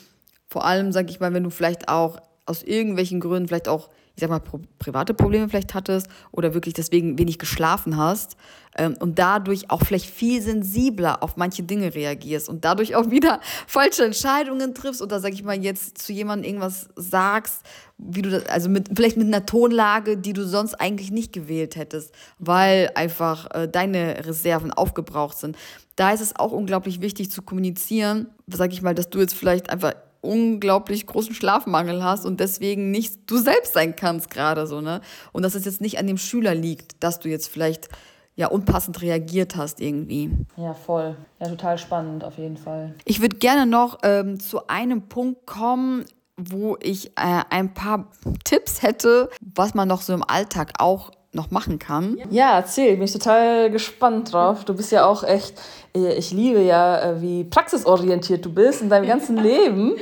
[0.47, 4.21] Vor allem, sage ich mal, wenn du vielleicht auch aus irgendwelchen Gründen vielleicht auch, ich
[4.21, 4.41] sag mal,
[4.79, 8.35] private Probleme vielleicht hattest oder wirklich deswegen wenig geschlafen hast
[8.77, 13.39] ähm, und dadurch auch vielleicht viel sensibler auf manche Dinge reagierst und dadurch auch wieder
[13.67, 17.61] falsche Entscheidungen triffst oder sag ich mal jetzt zu jemandem irgendwas sagst,
[17.97, 21.77] wie du das, also mit, vielleicht mit einer Tonlage, die du sonst eigentlich nicht gewählt
[21.77, 25.55] hättest, weil einfach äh, deine Reserven aufgebraucht sind.
[25.95, 29.69] Da ist es auch unglaublich wichtig zu kommunizieren, sag ich mal, dass du jetzt vielleicht
[29.69, 35.01] einfach unglaublich großen Schlafmangel hast und deswegen nicht du selbst sein kannst gerade so, ne?
[35.31, 37.89] Und dass es jetzt nicht an dem Schüler liegt, dass du jetzt vielleicht
[38.35, 40.31] ja unpassend reagiert hast irgendwie.
[40.57, 41.15] Ja, voll.
[41.39, 42.95] Ja, total spannend auf jeden Fall.
[43.05, 46.05] Ich würde gerne noch ähm, zu einem Punkt kommen,
[46.37, 48.07] wo ich äh, ein paar
[48.43, 52.17] Tipps hätte, was man noch so im Alltag auch noch machen kann.
[52.29, 54.65] Ja, erzähl, bin ich total gespannt drauf.
[54.65, 55.59] Du bist ja auch echt,
[55.95, 59.95] äh, ich liebe ja, äh, wie praxisorientiert du bist in deinem ganzen Leben.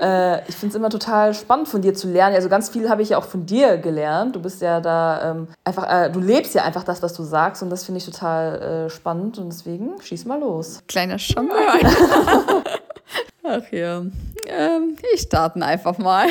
[0.00, 2.34] Äh, ich finde es immer total spannend von dir zu lernen.
[2.34, 4.34] Also ganz viel habe ich ja auch von dir gelernt.
[4.34, 7.70] Du bist ja da ähm, einfach, du lebst ja einfach das, was du sagst und
[7.70, 10.80] das finde ich total spannend und deswegen schieß mal los.
[10.88, 11.54] Kleiner Schommer.
[13.44, 14.02] Ach ja,
[14.46, 16.26] ähm, ich starten einfach mal.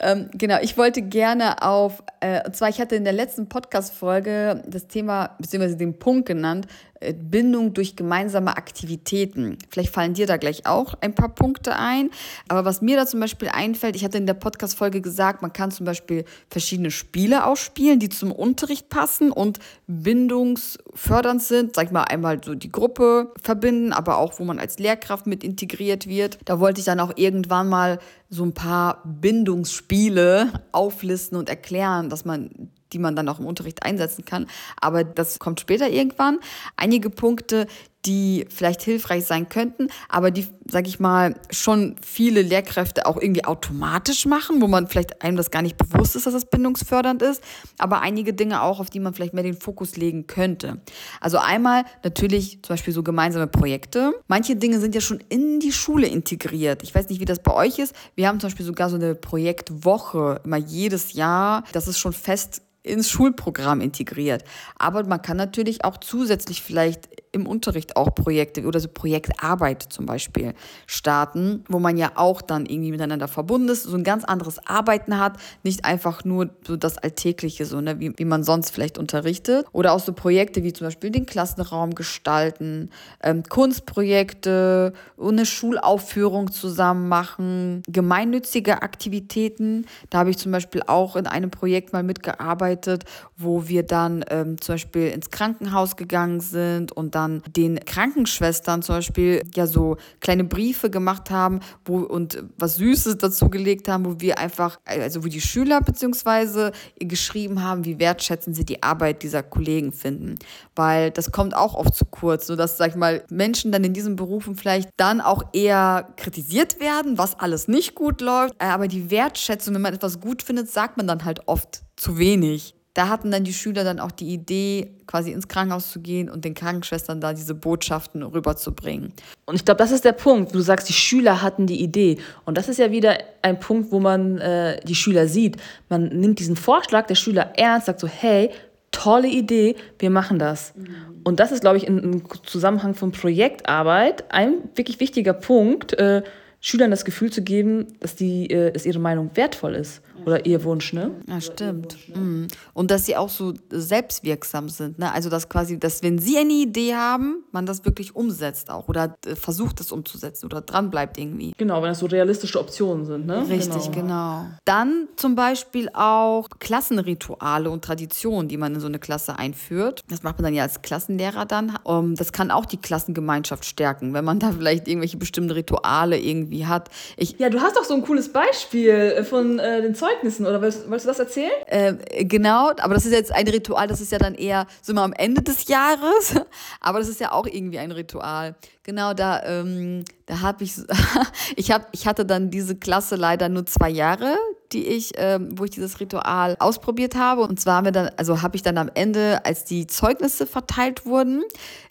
[0.00, 4.62] Ähm, genau, ich wollte gerne auf, äh, und zwar, ich hatte in der letzten Podcast-Folge
[4.66, 6.66] das Thema, beziehungsweise den Punkt genannt,
[7.00, 9.56] Bindung durch gemeinsame Aktivitäten.
[9.70, 12.10] Vielleicht fallen dir da gleich auch ein paar Punkte ein.
[12.48, 15.70] Aber was mir da zum Beispiel einfällt, ich hatte in der Podcast-Folge gesagt, man kann
[15.70, 21.74] zum Beispiel verschiedene Spiele ausspielen, die zum Unterricht passen und bindungsfördernd sind.
[21.74, 25.42] Sag ich mal, einmal so die Gruppe verbinden, aber auch, wo man als Lehrkraft mit
[25.42, 26.38] integriert wird.
[26.44, 32.26] Da wollte ich dann auch irgendwann mal so ein paar Bindungsspiele auflisten und erklären, dass
[32.26, 34.46] man die man dann auch im Unterricht einsetzen kann.
[34.80, 36.38] Aber das kommt später irgendwann.
[36.76, 37.66] Einige Punkte,
[38.06, 43.44] die vielleicht hilfreich sein könnten, aber die, sage ich mal, schon viele Lehrkräfte auch irgendwie
[43.44, 47.42] automatisch machen, wo man vielleicht einem das gar nicht bewusst ist, dass das bindungsfördernd ist,
[47.78, 50.80] aber einige Dinge auch, auf die man vielleicht mehr den Fokus legen könnte.
[51.20, 54.14] Also einmal natürlich zum Beispiel so gemeinsame Projekte.
[54.28, 56.82] Manche Dinge sind ja schon in die Schule integriert.
[56.82, 57.94] Ich weiß nicht, wie das bei euch ist.
[58.14, 61.64] Wir haben zum Beispiel sogar so eine Projektwoche immer jedes Jahr.
[61.72, 64.44] Das ist schon fest ins Schulprogramm integriert.
[64.78, 70.04] Aber man kann natürlich auch zusätzlich vielleicht im Unterricht auch Projekte oder so Projektarbeit zum
[70.06, 70.54] Beispiel
[70.86, 75.18] starten, wo man ja auch dann irgendwie miteinander verbunden ist, so ein ganz anderes Arbeiten
[75.18, 79.66] hat, nicht einfach nur so das Alltägliche, so ne, wie, wie man sonst vielleicht unterrichtet.
[79.72, 82.90] Oder auch so Projekte wie zum Beispiel den Klassenraum gestalten,
[83.22, 89.86] ähm, Kunstprojekte, eine Schulaufführung zusammen machen, gemeinnützige Aktivitäten.
[90.10, 93.04] Da habe ich zum Beispiel auch in einem Projekt mal mitgearbeitet,
[93.36, 98.82] wo wir dann ähm, zum Beispiel ins Krankenhaus gegangen sind und dann dann den Krankenschwestern
[98.82, 104.04] zum Beispiel ja so kleine Briefe gemacht haben wo, und was Süßes dazu gelegt haben,
[104.04, 109.22] wo wir einfach, also wo die Schüler beziehungsweise geschrieben haben, wie wertschätzen sie die Arbeit
[109.22, 110.36] dieser Kollegen finden.
[110.74, 114.16] Weil das kommt auch oft zu kurz, sodass, sag ich mal, Menschen dann in diesen
[114.16, 118.54] Berufen vielleicht dann auch eher kritisiert werden, was alles nicht gut läuft.
[118.60, 122.74] Aber die Wertschätzung, wenn man etwas gut findet, sagt man dann halt oft zu wenig
[122.94, 126.44] da hatten dann die Schüler dann auch die Idee, quasi ins Krankenhaus zu gehen und
[126.44, 129.12] den Krankenschwestern da diese Botschaften rüberzubringen.
[129.46, 130.54] Und ich glaube, das ist der Punkt.
[130.54, 132.18] Du sagst, die Schüler hatten die Idee.
[132.44, 135.56] Und das ist ja wieder ein Punkt, wo man äh, die Schüler sieht.
[135.88, 138.50] Man nimmt diesen Vorschlag der Schüler ernst, sagt so, hey,
[138.90, 140.74] tolle Idee, wir machen das.
[140.74, 141.20] Mhm.
[141.22, 146.22] Und das ist, glaube ich, im Zusammenhang von Projektarbeit ein wirklich wichtiger Punkt, äh,
[146.60, 150.62] Schülern das Gefühl zu geben, dass, die, äh, dass ihre Meinung wertvoll ist oder ihr
[150.64, 151.10] Wunsch, ne?
[151.26, 151.96] Ja, stimmt.
[152.14, 152.48] Mhm.
[152.72, 155.12] Und dass sie auch so selbstwirksam sind, ne?
[155.12, 159.16] Also dass quasi, dass wenn sie eine Idee haben, man das wirklich umsetzt auch oder
[159.26, 161.52] äh, versucht es umzusetzen oder dran bleibt irgendwie.
[161.56, 163.48] Genau, wenn das so realistische Optionen sind, ne?
[163.48, 163.92] Richtig, genau.
[163.92, 164.46] genau.
[164.64, 170.02] Dann zum Beispiel auch Klassenrituale und Traditionen, die man in so eine Klasse einführt.
[170.08, 171.78] Das macht man dann ja als Klassenlehrer dann.
[171.84, 176.66] Um, das kann auch die Klassengemeinschaft stärken, wenn man da vielleicht irgendwelche bestimmten Rituale irgendwie
[176.66, 176.90] hat.
[177.16, 180.46] Ich ja, du hast doch so ein cooles Beispiel äh, von äh, den Zeugen Zeugnissen
[180.46, 181.50] oder willst, willst du das erzählen?
[181.66, 185.04] Äh, genau, aber das ist jetzt ein Ritual, das ist ja dann eher so mal
[185.04, 186.34] am Ende des Jahres,
[186.80, 188.54] aber das ist ja auch irgendwie ein Ritual.
[188.90, 190.74] Genau, da, ähm, da habe ich,
[191.56, 194.34] ich, hab, ich hatte dann diese Klasse leider nur zwei Jahre,
[194.72, 197.42] die ich, ähm, wo ich dieses Ritual ausprobiert habe.
[197.42, 201.42] Und zwar haben dann, also habe ich dann am Ende, als die Zeugnisse verteilt wurden,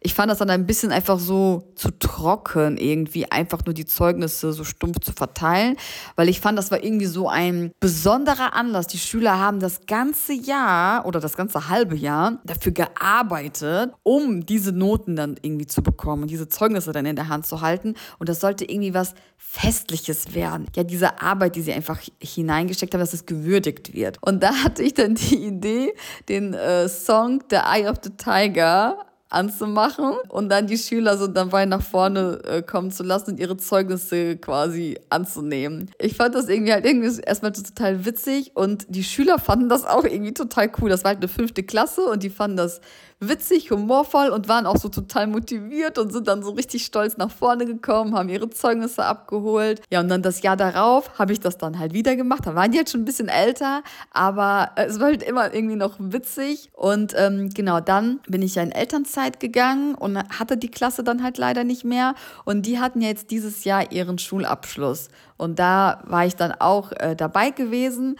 [0.01, 4.53] ich fand das dann ein bisschen einfach so zu trocken, irgendwie einfach nur die Zeugnisse
[4.53, 5.75] so stumpf zu verteilen,
[6.15, 8.88] weil ich fand, das war irgendwie so ein besonderer Anlass.
[8.88, 14.71] Die Schüler haben das ganze Jahr oder das ganze halbe Jahr dafür gearbeitet, um diese
[14.71, 17.95] Noten dann irgendwie zu bekommen und diese Zeugnisse dann in der Hand zu halten.
[18.17, 20.67] Und das sollte irgendwie was Festliches werden.
[20.75, 24.17] Ja, diese Arbeit, die sie einfach hineingesteckt haben, dass es gewürdigt wird.
[24.21, 25.93] Und da hatte ich dann die Idee,
[26.28, 28.97] den äh, Song The Eye of the Tiger
[29.30, 33.58] anzumachen und dann die Schüler so dabei nach vorne äh, kommen zu lassen und ihre
[33.58, 35.91] Zeugnisse quasi anzunehmen.
[35.99, 40.04] Ich fand das irgendwie halt irgendwie erstmal total witzig und die Schüler fanden das auch
[40.04, 40.89] irgendwie total cool.
[40.89, 42.82] Das war halt eine fünfte Klasse und die fanden das
[43.19, 47.32] witzig, humorvoll und waren auch so total motiviert und sind dann so richtig stolz nach
[47.32, 49.82] vorne gekommen, haben ihre Zeugnisse abgeholt.
[49.91, 52.45] Ja, und dann das Jahr darauf habe ich das dann halt wieder gemacht.
[52.45, 55.95] Da waren die jetzt schon ein bisschen älter, aber es war halt immer irgendwie noch
[55.99, 56.69] witzig.
[56.73, 61.21] Und ähm, genau, dann bin ich ja in Elternzeit gegangen und hatte die Klasse dann
[61.21, 62.15] halt leider nicht mehr.
[62.45, 65.10] Und die hatten ja jetzt dieses Jahr ihren Schulabschluss.
[65.38, 68.17] Und da war ich dann auch äh, dabei gewesen.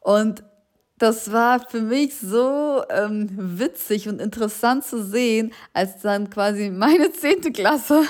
[0.00, 0.42] Und
[0.98, 7.12] das war für mich so ähm, witzig und interessant zu sehen, als dann quasi meine
[7.12, 8.02] zehnte Klasse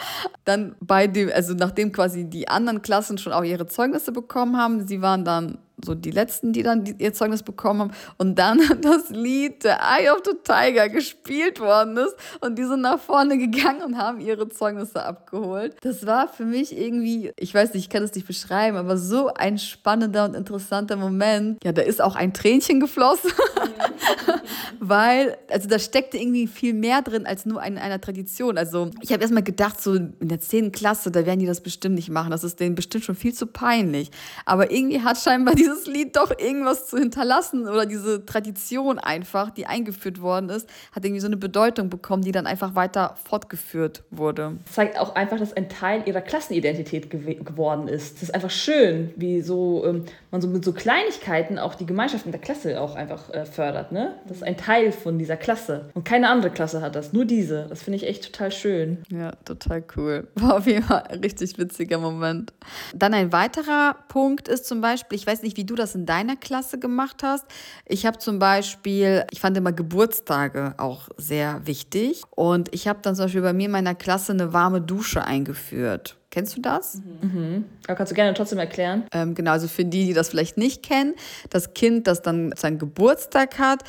[0.44, 4.86] Dann bei dem, also nachdem quasi die anderen Klassen schon auch ihre Zeugnisse bekommen haben,
[4.86, 7.92] sie waren dann so die letzten, die dann ihr Zeugnis bekommen haben.
[8.18, 12.14] Und dann das Lied The Eye of the Tiger gespielt worden ist.
[12.40, 15.76] Und die sind nach vorne gegangen und haben ihre Zeugnisse abgeholt.
[15.82, 19.28] Das war für mich irgendwie, ich weiß nicht, ich kann es nicht beschreiben, aber so
[19.34, 21.62] ein spannender und interessanter Moment.
[21.64, 23.30] Ja, da ist auch ein Tränchen geflossen.
[24.80, 28.58] Weil, also da steckte irgendwie viel mehr drin als nur in einer Tradition.
[28.58, 30.72] Also ich habe erstmal gedacht, so in der 10.
[30.72, 32.30] Klasse, da werden die das bestimmt nicht machen.
[32.30, 34.10] Das ist denen bestimmt schon viel zu peinlich.
[34.44, 39.50] Aber irgendwie hat scheinbar diese dieses Lied doch irgendwas zu hinterlassen oder diese Tradition einfach,
[39.50, 44.02] die eingeführt worden ist, hat irgendwie so eine Bedeutung bekommen, die dann einfach weiter fortgeführt
[44.10, 44.58] wurde.
[44.64, 48.16] Das zeigt auch einfach, dass ein Teil ihrer Klassenidentität gew geworden ist.
[48.16, 52.26] Das ist einfach schön, wie so ähm, man so mit so Kleinigkeiten auch die Gemeinschaft
[52.26, 53.92] in der Klasse auch einfach äh, fördert.
[53.92, 54.14] Ne?
[54.26, 55.90] Das ist ein Teil von dieser Klasse.
[55.94, 57.66] Und keine andere Klasse hat das, nur diese.
[57.68, 59.02] Das finde ich echt total schön.
[59.10, 60.28] Ja, total cool.
[60.34, 62.52] War auf jeden Fall ein richtig witziger Moment.
[62.94, 66.36] Dann ein weiterer Punkt ist zum Beispiel, ich weiß nicht, wie du das in deiner
[66.36, 67.46] Klasse gemacht hast.
[67.86, 72.22] Ich habe zum Beispiel, ich fand immer Geburtstage auch sehr wichtig.
[72.30, 76.16] Und ich habe dann zum Beispiel bei mir in meiner Klasse eine warme Dusche eingeführt.
[76.30, 77.00] Kennst du das?
[77.22, 77.64] Mhm.
[77.86, 79.04] Aber kannst du gerne trotzdem erklären?
[79.12, 81.14] Ähm, genau, also für die, die das vielleicht nicht kennen,
[81.50, 83.82] das Kind, das dann seinen Geburtstag hat,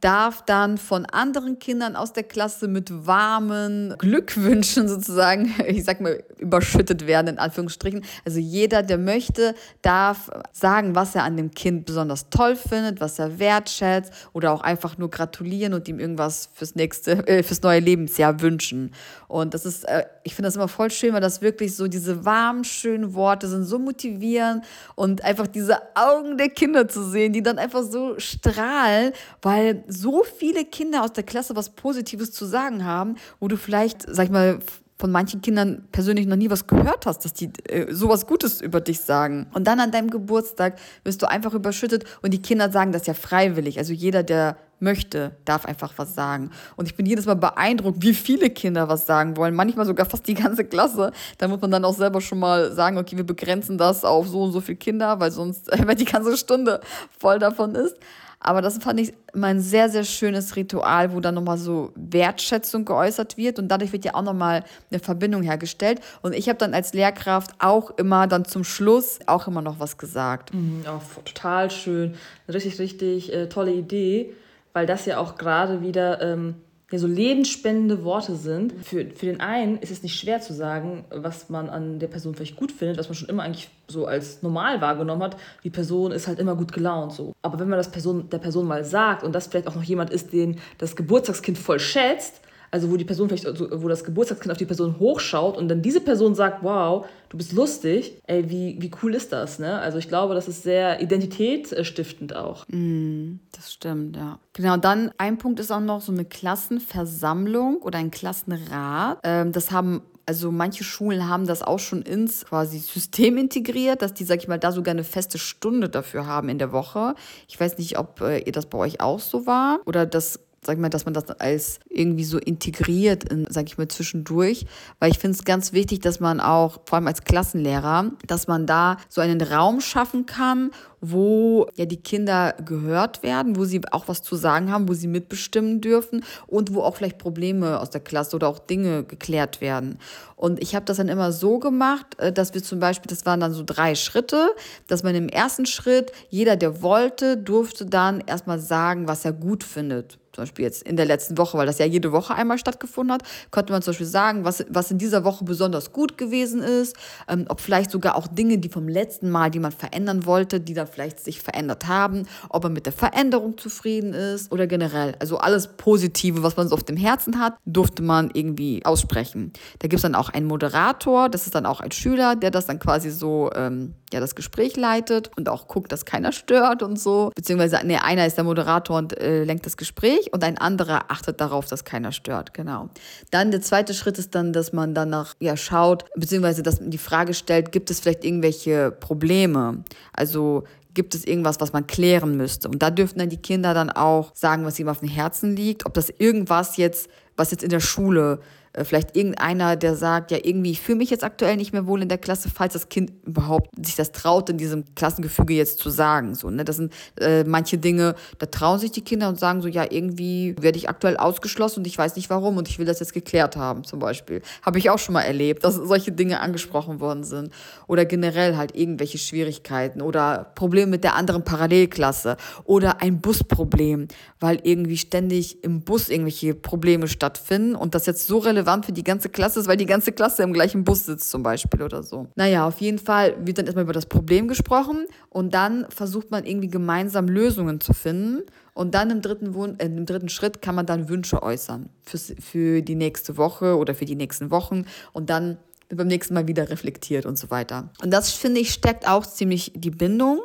[0.00, 6.22] darf dann von anderen Kindern aus der Klasse mit warmen Glückwünschen sozusagen, ich sag mal,
[6.38, 8.04] überschüttet werden, in Anführungsstrichen.
[8.24, 13.18] Also jeder, der möchte, darf sagen, was er an dem Kind besonders toll findet, was
[13.18, 17.80] er wertschätzt oder auch einfach nur gratulieren und ihm irgendwas fürs nächste, äh, fürs neue
[17.80, 18.92] Lebensjahr wünschen.
[19.28, 22.24] Und das ist, äh, ich finde das immer voll schön, weil das wirklich so diese
[22.24, 27.42] warmen, schönen Worte sind, so motivierend und einfach diese Augen der Kinder zu sehen, die
[27.42, 32.84] dann einfach so strahlen, weil so viele Kinder aus der Klasse was Positives zu sagen
[32.84, 34.60] haben, wo du vielleicht, sag ich mal,
[34.98, 38.80] von manchen Kindern persönlich noch nie was gehört hast, dass die äh, sowas Gutes über
[38.80, 39.46] dich sagen.
[39.52, 43.12] Und dann an deinem Geburtstag wirst du einfach überschüttet und die Kinder sagen das ja
[43.12, 43.78] freiwillig.
[43.78, 46.50] Also jeder, der möchte, darf einfach was sagen.
[46.76, 49.54] Und ich bin jedes Mal beeindruckt, wie viele Kinder was sagen wollen.
[49.54, 51.12] Manchmal sogar fast die ganze Klasse.
[51.38, 54.42] Da muss man dann auch selber schon mal sagen, okay, wir begrenzen das auf so
[54.42, 56.80] und so viele Kinder, weil sonst äh, die ganze Stunde
[57.18, 57.96] voll davon ist.
[58.40, 62.84] Aber das fand ich immer ein sehr, sehr schönes Ritual, wo dann nochmal so Wertschätzung
[62.84, 66.00] geäußert wird und dadurch wird ja auch nochmal eine Verbindung hergestellt.
[66.22, 69.96] Und ich habe dann als Lehrkraft auch immer dann zum Schluss auch immer noch was
[69.98, 70.52] gesagt.
[70.52, 72.14] Mhm, auch total schön.
[72.48, 74.34] Richtig, richtig äh, tolle Idee,
[74.72, 76.56] weil das ja auch gerade wieder ähm,
[76.90, 78.72] ja, so lebensspendende Worte sind.
[78.84, 82.34] Für, für den einen ist es nicht schwer zu sagen, was man an der Person
[82.34, 85.36] vielleicht gut findet, was man schon immer eigentlich so als normal wahrgenommen hat.
[85.64, 87.32] Die Person ist halt immer gut gelaunt so.
[87.42, 90.10] Aber wenn man das Person, der Person mal sagt und das vielleicht auch noch jemand
[90.10, 94.52] ist, den das Geburtstagskind voll schätzt, also wo die Person vielleicht, also wo das Geburtstagskind
[94.52, 98.76] auf die Person hochschaut und dann diese Person sagt, wow, du bist lustig, ey, wie,
[98.80, 99.78] wie cool ist das, ne?
[99.78, 102.64] Also ich glaube, das ist sehr identitätsstiftend auch.
[102.68, 104.38] Mm, das stimmt, ja.
[104.54, 109.18] Genau, dann ein Punkt ist auch noch so eine Klassenversammlung oder ein Klassenrat.
[109.22, 114.12] Ähm, das haben also manche Schulen haben das auch schon ins quasi System integriert, dass
[114.12, 117.14] die, sag ich mal, da sogar eine feste Stunde dafür haben in der Woche.
[117.46, 120.78] Ich weiß nicht, ob äh, ihr das bei euch auch so war oder das sag
[120.78, 124.66] mal, dass man das als irgendwie so integriert, in, sag ich mal, zwischendurch.
[124.98, 128.66] Weil ich finde es ganz wichtig, dass man auch, vor allem als Klassenlehrer, dass man
[128.66, 134.08] da so einen Raum schaffen kann, wo ja die Kinder gehört werden, wo sie auch
[134.08, 138.00] was zu sagen haben, wo sie mitbestimmen dürfen und wo auch vielleicht Probleme aus der
[138.00, 139.98] Klasse oder auch Dinge geklärt werden.
[140.36, 143.40] Und ich habe das dann immer so gemacht, äh, dass wir zum Beispiel, das waren
[143.40, 144.50] dann so drei Schritte,
[144.86, 149.64] dass man im ersten Schritt, jeder, der wollte, durfte dann erstmal sagen, was er gut
[149.64, 153.14] findet zum Beispiel jetzt in der letzten Woche, weil das ja jede Woche einmal stattgefunden
[153.14, 156.94] hat, konnte man zum Beispiel sagen, was, was in dieser Woche besonders gut gewesen ist,
[157.26, 160.74] ähm, ob vielleicht sogar auch Dinge, die vom letzten Mal, die man verändern wollte, die
[160.74, 165.14] dann vielleicht sich verändert haben, ob man mit der Veränderung zufrieden ist oder generell.
[165.20, 169.54] Also alles Positive, was man so auf dem Herzen hat, durfte man irgendwie aussprechen.
[169.78, 172.66] Da gibt es dann auch einen Moderator, das ist dann auch ein Schüler, der das
[172.66, 177.00] dann quasi so, ähm, ja, das Gespräch leitet und auch guckt, dass keiner stört und
[177.00, 177.32] so.
[177.34, 181.40] Beziehungsweise, nee, einer ist der Moderator und äh, lenkt das Gespräch und ein anderer achtet
[181.40, 182.54] darauf, dass keiner stört.
[182.54, 182.88] Genau.
[183.30, 186.98] Dann der zweite Schritt ist dann, dass man danach ja schaut, beziehungsweise dass man die
[186.98, 189.84] Frage stellt, gibt es vielleicht irgendwelche Probleme?
[190.12, 192.68] Also gibt es irgendwas, was man klären müsste?
[192.68, 195.86] Und da dürften dann die Kinder dann auch sagen, was ihnen auf dem Herzen liegt,
[195.86, 198.40] ob das irgendwas jetzt, was jetzt in der Schule
[198.84, 202.08] vielleicht irgendeiner, der sagt, ja, irgendwie, ich fühle mich jetzt aktuell nicht mehr wohl in
[202.08, 206.34] der Klasse, falls das Kind überhaupt sich das traut, in diesem Klassengefüge jetzt zu sagen.
[206.34, 206.64] So, ne?
[206.64, 210.54] Das sind äh, manche Dinge, da trauen sich die Kinder und sagen so, ja, irgendwie
[210.60, 213.56] werde ich aktuell ausgeschlossen und ich weiß nicht warum und ich will das jetzt geklärt
[213.56, 214.42] haben, zum Beispiel.
[214.62, 217.50] Habe ich auch schon mal erlebt, dass solche Dinge angesprochen worden sind.
[217.86, 224.08] Oder generell halt irgendwelche Schwierigkeiten oder Probleme mit der anderen Parallelklasse oder ein Busproblem,
[224.40, 229.04] weil irgendwie ständig im Bus irgendwelche Probleme stattfinden und das jetzt so relevant für die
[229.04, 232.28] ganze Klasse ist, weil die ganze Klasse im gleichen Bus sitzt zum Beispiel oder so.
[232.34, 236.44] Naja, auf jeden Fall wird dann erstmal über das Problem gesprochen und dann versucht man
[236.44, 238.42] irgendwie gemeinsam Lösungen zu finden.
[238.74, 242.18] Und dann im dritten, Wun äh, im dritten Schritt kann man dann Wünsche äußern für,
[242.18, 244.84] für die nächste Woche oder für die nächsten Wochen.
[245.14, 245.56] Und dann
[245.88, 247.90] beim nächsten Mal wieder reflektiert und so weiter.
[248.02, 250.40] Und das finde ich steckt auch ziemlich die Bindung,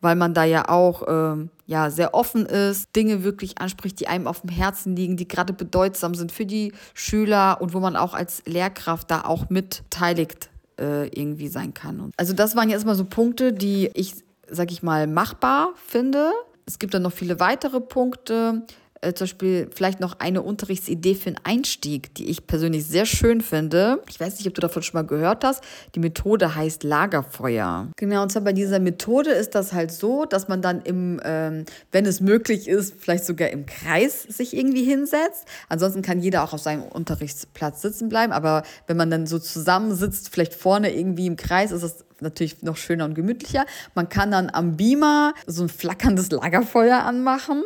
[0.00, 4.26] weil man da ja auch ähm, ja sehr offen ist, Dinge wirklich anspricht, die einem
[4.26, 8.14] auf dem Herzen liegen, die gerade bedeutsam sind für die Schüler und wo man auch
[8.14, 10.48] als Lehrkraft da auch mitteiligt
[10.80, 12.12] äh, irgendwie sein kann.
[12.16, 14.14] Also das waren jetzt mal so Punkte, die ich,
[14.48, 16.30] sag ich mal, machbar finde.
[16.66, 18.62] Es gibt dann noch viele weitere Punkte
[19.06, 23.40] äh, zum Beispiel vielleicht noch eine Unterrichtsidee für einen Einstieg, die ich persönlich sehr schön
[23.40, 24.02] finde.
[24.08, 25.62] Ich weiß nicht, ob du davon schon mal gehört hast.
[25.94, 27.88] Die Methode heißt Lagerfeuer.
[27.96, 31.64] Genau, und zwar bei dieser Methode ist das halt so, dass man dann im, ähm,
[31.92, 35.44] wenn es möglich ist, vielleicht sogar im Kreis sich irgendwie hinsetzt.
[35.68, 40.30] Ansonsten kann jeder auch auf seinem Unterrichtsplatz sitzen bleiben, aber wenn man dann so zusammensitzt,
[40.30, 43.66] vielleicht vorne irgendwie im Kreis, ist das natürlich noch schöner und gemütlicher.
[43.94, 47.62] Man kann dann am Beamer so ein flackerndes Lagerfeuer anmachen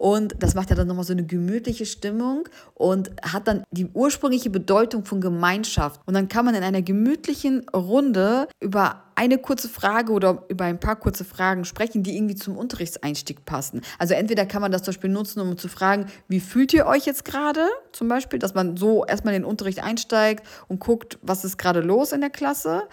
[0.00, 4.48] und das macht ja dann nochmal so eine gemütliche Stimmung und hat dann die ursprüngliche
[4.48, 6.00] Bedeutung von Gemeinschaft.
[6.06, 10.80] Und dann kann man in einer gemütlichen Runde über eine kurze Frage oder über ein
[10.80, 13.82] paar kurze Fragen sprechen, die irgendwie zum Unterrichtseinstieg passen.
[13.98, 17.04] Also entweder kann man das zum Beispiel nutzen, um zu fragen, wie fühlt ihr euch
[17.04, 17.68] jetzt gerade?
[17.92, 21.80] Zum Beispiel, dass man so erstmal in den Unterricht einsteigt und guckt, was ist gerade
[21.82, 22.84] los in der Klasse.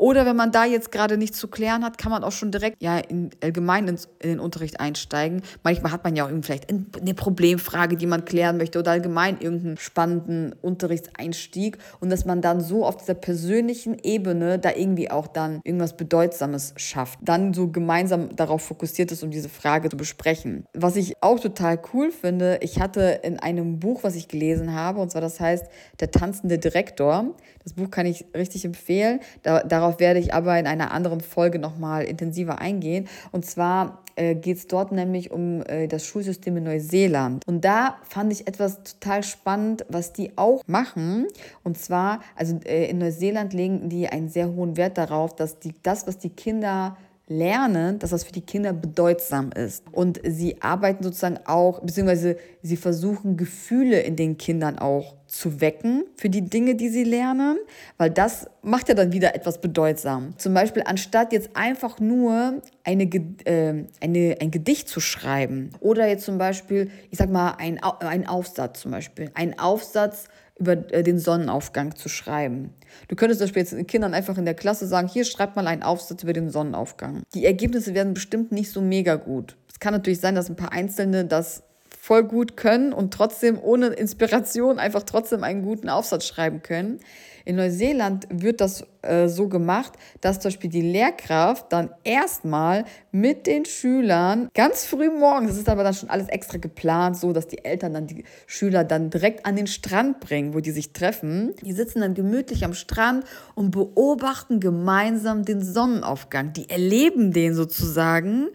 [0.00, 2.82] Oder wenn man da jetzt gerade nichts zu klären hat, kann man auch schon direkt
[2.82, 5.42] ja in, allgemein ins, in den Unterricht einsteigen.
[5.62, 9.76] Manchmal hat man ja auch vielleicht eine Problemfrage, die man klären möchte oder allgemein irgendeinen
[9.76, 15.60] spannenden Unterrichtseinstieg und dass man dann so auf dieser persönlichen Ebene da irgendwie auch dann
[15.64, 17.18] irgendwas Bedeutsames schafft.
[17.20, 20.64] Dann so gemeinsam darauf fokussiert ist, um diese Frage zu besprechen.
[20.72, 24.98] Was ich auch total cool finde, ich hatte in einem Buch, was ich gelesen habe,
[24.98, 25.66] und zwar das heißt
[26.00, 27.34] Der tanzende Direktor.
[27.62, 29.20] Das Buch kann ich richtig empfehlen.
[29.42, 33.08] Da, darauf Darauf werde ich aber in einer anderen Folge nochmal intensiver eingehen.
[33.32, 37.42] Und zwar äh, geht es dort nämlich um äh, das Schulsystem in Neuseeland.
[37.48, 41.26] Und da fand ich etwas total spannend, was die auch machen.
[41.64, 45.74] Und zwar, also äh, in Neuseeland legen die einen sehr hohen Wert darauf, dass die,
[45.82, 46.96] das, was die Kinder
[47.30, 49.84] lernen, dass das für die Kinder bedeutsam ist.
[49.92, 56.04] Und sie arbeiten sozusagen auch, beziehungsweise sie versuchen Gefühle in den Kindern auch zu wecken
[56.16, 57.56] für die Dinge, die sie lernen,
[57.98, 60.34] weil das macht ja dann wieder etwas bedeutsam.
[60.38, 66.24] Zum Beispiel, anstatt jetzt einfach nur eine, äh, eine, ein Gedicht zu schreiben oder jetzt
[66.24, 70.24] zum Beispiel, ich sag mal, ein, ein Aufsatz zum Beispiel, ein Aufsatz
[70.60, 72.74] über äh, den Sonnenaufgang zu schreiben.
[73.08, 75.66] Du könntest zum Beispiel jetzt den Kindern einfach in der Klasse sagen, hier schreibt mal
[75.66, 77.22] einen Aufsatz über den Sonnenaufgang.
[77.34, 79.56] Die Ergebnisse werden bestimmt nicht so mega gut.
[79.72, 81.62] Es kann natürlich sein, dass ein paar Einzelne das
[82.10, 86.98] voll gut können und trotzdem ohne Inspiration einfach trotzdem einen guten Aufsatz schreiben können.
[87.44, 93.46] In Neuseeland wird das äh, so gemacht, dass zum Beispiel die Lehrkraft dann erstmal mit
[93.46, 97.46] den Schülern ganz früh morgens, das ist aber dann schon alles extra geplant, so dass
[97.46, 101.54] die Eltern dann die Schüler dann direkt an den Strand bringen, wo die sich treffen.
[101.62, 106.54] Die sitzen dann gemütlich am Strand und beobachten gemeinsam den Sonnenaufgang.
[106.54, 108.48] Die erleben den sozusagen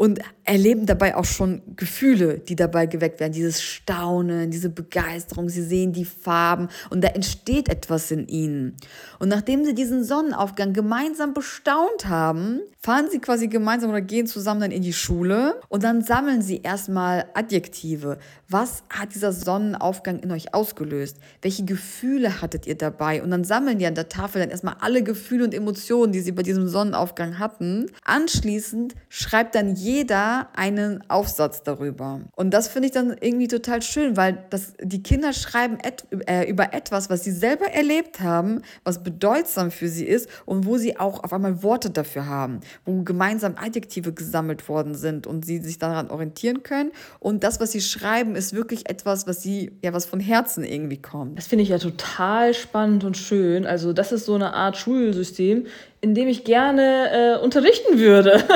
[0.00, 3.34] und erleben dabei auch schon Gefühle, die dabei geweckt werden.
[3.34, 8.76] Dieses Staunen, diese Begeisterung, sie sehen die Farben und da entsteht etwas in ihnen.
[9.18, 14.62] Und nachdem sie diesen Sonnenaufgang gemeinsam bestaunt haben, fahren sie quasi gemeinsam oder gehen zusammen
[14.62, 18.16] dann in die Schule und dann sammeln sie erstmal Adjektive.
[18.52, 21.18] Was hat dieser Sonnenaufgang in euch ausgelöst?
[21.40, 23.22] Welche Gefühle hattet ihr dabei?
[23.22, 26.32] Und dann sammeln die an der Tafel dann erstmal alle Gefühle und Emotionen, die sie
[26.32, 27.86] bei diesem Sonnenaufgang hatten.
[28.04, 32.22] Anschließend schreibt dann jeder einen Aufsatz darüber.
[32.34, 36.50] Und das finde ich dann irgendwie total schön, weil das, die Kinder schreiben et, äh,
[36.50, 40.98] über etwas, was sie selber erlebt haben, was bedeutsam für sie ist und wo sie
[40.98, 45.78] auch auf einmal Worte dafür haben, wo gemeinsam Adjektive gesammelt worden sind und sie sich
[45.78, 46.90] daran orientieren können.
[47.20, 51.00] Und das, was sie schreiben, ist wirklich etwas, was sie, ja, was von Herzen irgendwie
[51.00, 51.38] kommt.
[51.38, 53.66] Das finde ich ja total spannend und schön.
[53.66, 55.66] Also, das ist so eine Art Schulsystem,
[56.00, 58.42] in dem ich gerne äh, unterrichten würde.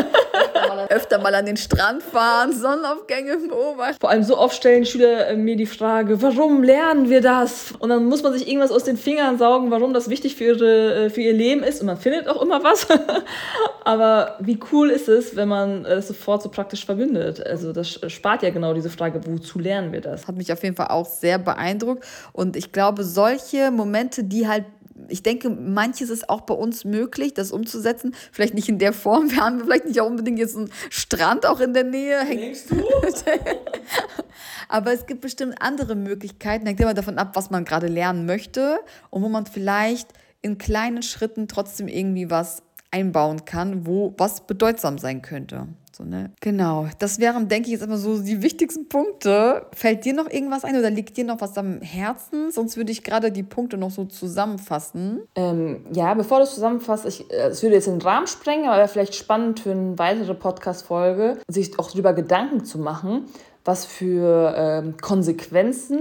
[0.95, 3.97] öfter mal an den Strand fahren, Sonnenaufgänge beobachten.
[4.01, 7.72] Vor allem so oft stellen Schüler äh, mir die Frage, warum lernen wir das?
[7.78, 10.95] Und dann muss man sich irgendwas aus den Fingern saugen, warum das wichtig für, ihre,
[10.95, 11.80] äh, für ihr Leben ist.
[11.80, 12.86] Und man findet auch immer was.
[13.84, 17.45] Aber wie cool ist es, wenn man das sofort so praktisch verbindet?
[17.45, 20.26] Also das spart ja genau diese Frage, wozu lernen wir das?
[20.26, 22.05] Hat mich auf jeden Fall auch sehr beeindruckt.
[22.32, 24.64] Und ich glaube, solche Momente, die halt
[25.09, 28.14] ich denke, manches ist auch bei uns möglich, das umzusetzen.
[28.32, 29.30] Vielleicht nicht in der Form.
[29.30, 32.24] Wir haben vielleicht nicht auch unbedingt jetzt einen Strand auch in der Nähe.
[32.24, 32.76] Denkst du?
[34.68, 36.66] Aber es gibt bestimmt andere Möglichkeiten.
[36.66, 38.78] Hängt immer davon ab, was man gerade lernen möchte
[39.11, 40.09] und wo man vielleicht
[40.42, 45.68] in kleinen Schritten trotzdem irgendwie was einbauen kann, wo was bedeutsam sein könnte.
[45.97, 46.32] So, ne?
[46.40, 49.66] Genau, das wären, denke ich, jetzt immer so die wichtigsten Punkte.
[49.72, 52.51] Fällt dir noch irgendwas ein oder liegt dir noch was am Herzen?
[52.51, 55.20] Sonst würde ich gerade die Punkte noch so zusammenfassen.
[55.36, 58.78] Ähm, ja, bevor du es zusammenfasst, ich, äh, es würde jetzt den Rahmen sprengen, aber
[58.78, 63.26] wäre vielleicht spannend für eine weitere Podcast-Folge, sich auch darüber Gedanken zu machen,
[63.64, 66.01] was für ähm, Konsequenzen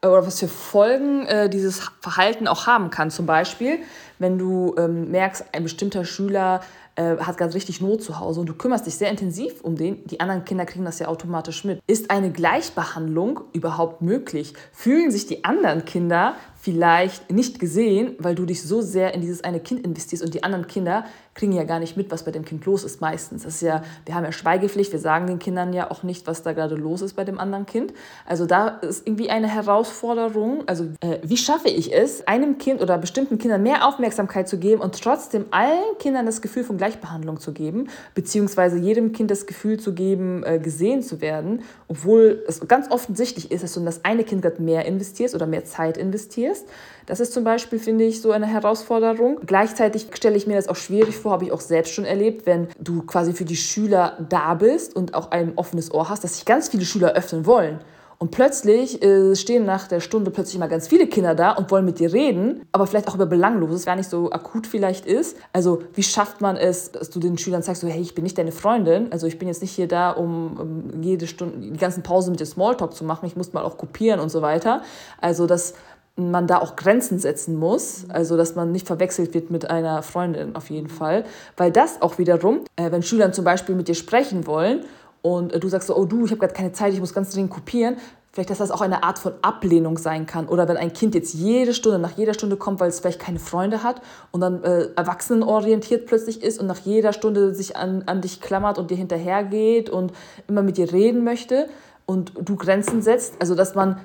[0.00, 3.10] äh, oder was für Folgen äh, dieses Verhalten auch haben kann.
[3.10, 3.80] Zum Beispiel,
[4.20, 6.60] wenn du ähm, merkst, ein bestimmter Schüler
[6.98, 10.04] äh, hat gerade richtig Not zu Hause und du kümmerst dich sehr intensiv um den,
[10.06, 11.80] die anderen Kinder kriegen das ja automatisch mit.
[11.86, 14.54] Ist eine Gleichbehandlung überhaupt möglich?
[14.72, 19.44] Fühlen sich die anderen Kinder vielleicht nicht gesehen, weil du dich so sehr in dieses
[19.44, 21.04] eine Kind investierst und die anderen Kinder
[21.38, 23.44] kriegen ja gar nicht mit, was bei dem Kind los ist meistens.
[23.44, 26.42] Das ist ja, wir haben ja Schweigepflicht, wir sagen den Kindern ja auch nicht, was
[26.42, 27.94] da gerade los ist bei dem anderen Kind.
[28.26, 30.64] Also da ist irgendwie eine Herausforderung.
[30.66, 34.82] Also äh, wie schaffe ich es, einem Kind oder bestimmten Kindern mehr Aufmerksamkeit zu geben
[34.82, 39.78] und trotzdem allen Kindern das Gefühl von Gleichbehandlung zu geben, beziehungsweise jedem Kind das Gefühl
[39.78, 44.04] zu geben, äh, gesehen zu werden, obwohl es ganz offensichtlich ist, dass du in das
[44.04, 46.66] eine Kind gerade mehr investierst oder mehr Zeit investierst.
[47.08, 49.40] Das ist zum Beispiel, finde ich, so eine Herausforderung.
[49.46, 52.68] Gleichzeitig stelle ich mir das auch schwierig vor, habe ich auch selbst schon erlebt, wenn
[52.78, 56.44] du quasi für die Schüler da bist und auch ein offenes Ohr hast, dass sich
[56.44, 57.78] ganz viele Schüler öffnen wollen.
[58.18, 61.84] Und plötzlich äh, stehen nach der Stunde plötzlich mal ganz viele Kinder da und wollen
[61.84, 65.38] mit dir reden, aber vielleicht auch über Belangloses, gar nicht so akut vielleicht ist.
[65.52, 68.36] Also wie schafft man es, dass du den Schülern sagst, so, hey, ich bin nicht
[68.36, 72.02] deine Freundin, also ich bin jetzt nicht hier da, um, um jede Stunde, die ganzen
[72.02, 74.82] Pausen mit dir Smalltalk zu machen, ich muss mal auch kopieren und so weiter.
[75.20, 75.74] Also das
[76.18, 80.56] man da auch Grenzen setzen muss, also dass man nicht verwechselt wird mit einer Freundin
[80.56, 81.24] auf jeden Fall,
[81.56, 84.84] weil das auch wiederum, äh, wenn Schüler zum Beispiel mit dir sprechen wollen
[85.22, 87.30] und äh, du sagst so, oh du, ich habe gerade keine Zeit, ich muss ganz
[87.30, 87.96] dringend kopieren,
[88.32, 90.48] vielleicht, dass das auch eine Art von Ablehnung sein kann.
[90.48, 93.38] Oder wenn ein Kind jetzt jede Stunde, nach jeder Stunde kommt, weil es vielleicht keine
[93.38, 94.00] Freunde hat
[94.32, 98.78] und dann äh, erwachsenenorientiert plötzlich ist und nach jeder Stunde sich an, an dich klammert
[98.78, 100.12] und dir hinterhergeht und
[100.46, 101.68] immer mit dir reden möchte
[102.06, 103.34] und du Grenzen setzt.
[103.40, 104.00] Also, dass man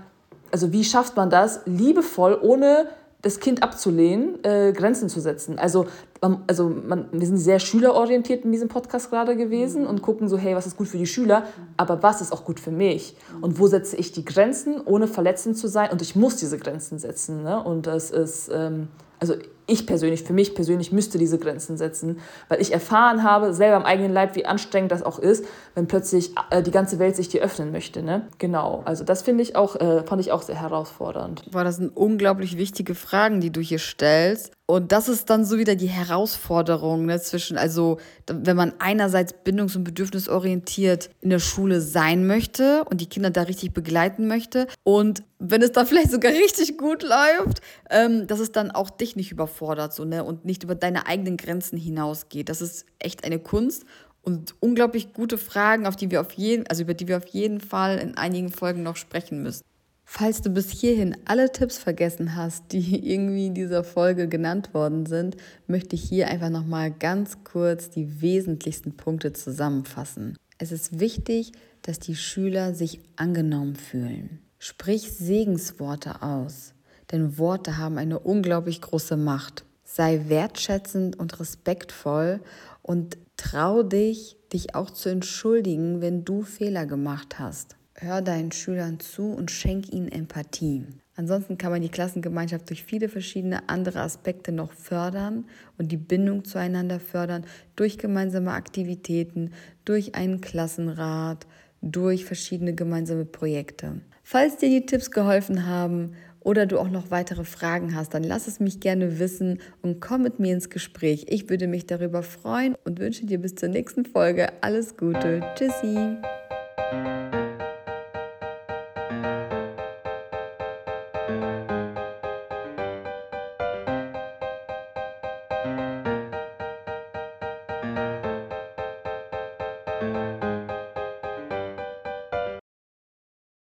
[0.54, 2.88] also wie schafft man das, liebevoll, ohne
[3.24, 5.58] das Kind abzulehnen, äh, Grenzen zu setzen.
[5.58, 5.88] Also,
[6.22, 10.38] man, also man, wir sind sehr schülerorientiert in diesem Podcast gerade gewesen und gucken so,
[10.38, 13.16] hey, was ist gut für die Schüler, aber was ist auch gut für mich?
[13.42, 15.90] Und wo setze ich die Grenzen, ohne verletzend zu sein?
[15.90, 17.42] Und ich muss diese Grenzen setzen.
[17.42, 17.64] Ne?
[17.64, 18.90] Und das ist, ähm,
[19.20, 19.34] also
[19.68, 23.84] ich persönlich, für mich persönlich müsste diese Grenzen setzen, weil ich erfahren habe, selber am
[23.84, 25.46] eigenen Leib, wie anstrengend das auch ist,
[25.76, 28.04] wenn plötzlich äh, die ganze Welt sich dir öffnen möchte.
[28.04, 28.28] Ne?
[28.38, 31.44] Genau, also das finde ich auch, äh, fand ich auch sehr herausfordernd.
[31.52, 34.54] Boah, das sind unglaublich wichtige Fragen, die du hier stellst.
[34.66, 37.98] Und das ist dann so wieder die Herausforderung ne, zwischen, also
[38.28, 43.42] wenn man einerseits bindungs- und bedürfnisorientiert in der Schule sein möchte und die Kinder da
[43.42, 47.60] richtig begleiten möchte und wenn es da vielleicht sogar richtig gut läuft,
[47.90, 50.24] ähm, dass es dann auch dich nicht überfordert überfordert so, ne?
[50.24, 52.50] und nicht über deine eigenen Grenzen hinausgeht.
[52.50, 53.86] Das ist echt eine Kunst
[54.22, 57.60] und unglaublich gute Fragen, auf die wir auf jeden, also über die wir auf jeden
[57.60, 59.64] Fall in einigen Folgen noch sprechen müssen.
[60.06, 65.06] Falls du bis hierhin alle Tipps vergessen hast, die irgendwie in dieser Folge genannt worden
[65.06, 65.38] sind,
[65.68, 70.38] möchte ich hier einfach noch mal ganz kurz die wesentlichsten Punkte zusammenfassen.
[70.58, 71.52] Es ist wichtig,
[71.82, 74.40] dass die Schüler sich angenommen fühlen.
[74.60, 76.73] Sprich Segensworte aus
[77.14, 79.64] denn Worte haben eine unglaublich große Macht.
[79.86, 82.42] Sei wertschätzend und respektvoll
[82.82, 87.78] und trau dich, dich auch zu entschuldigen, wenn du Fehler gemacht hast.
[87.96, 90.88] Hör deinen Schülern zu und schenk ihnen Empathie.
[91.16, 95.46] Ansonsten kann man die Klassengemeinschaft durch viele verschiedene andere Aspekte noch fördern
[95.78, 97.46] und die Bindung zueinander fördern,
[97.76, 99.52] durch gemeinsame Aktivitäten,
[99.86, 101.46] durch einen Klassenrat,
[101.84, 104.02] durch verschiedene gemeinsame Projekte.
[104.24, 108.48] Falls dir die Tipps geholfen haben oder du auch noch weitere Fragen hast, dann lass
[108.48, 111.26] es mich gerne wissen und komm mit mir ins Gespräch.
[111.30, 115.42] Ich würde mich darüber freuen und wünsche dir bis zur nächsten Folge alles Gute.
[115.56, 116.18] Tschüssi.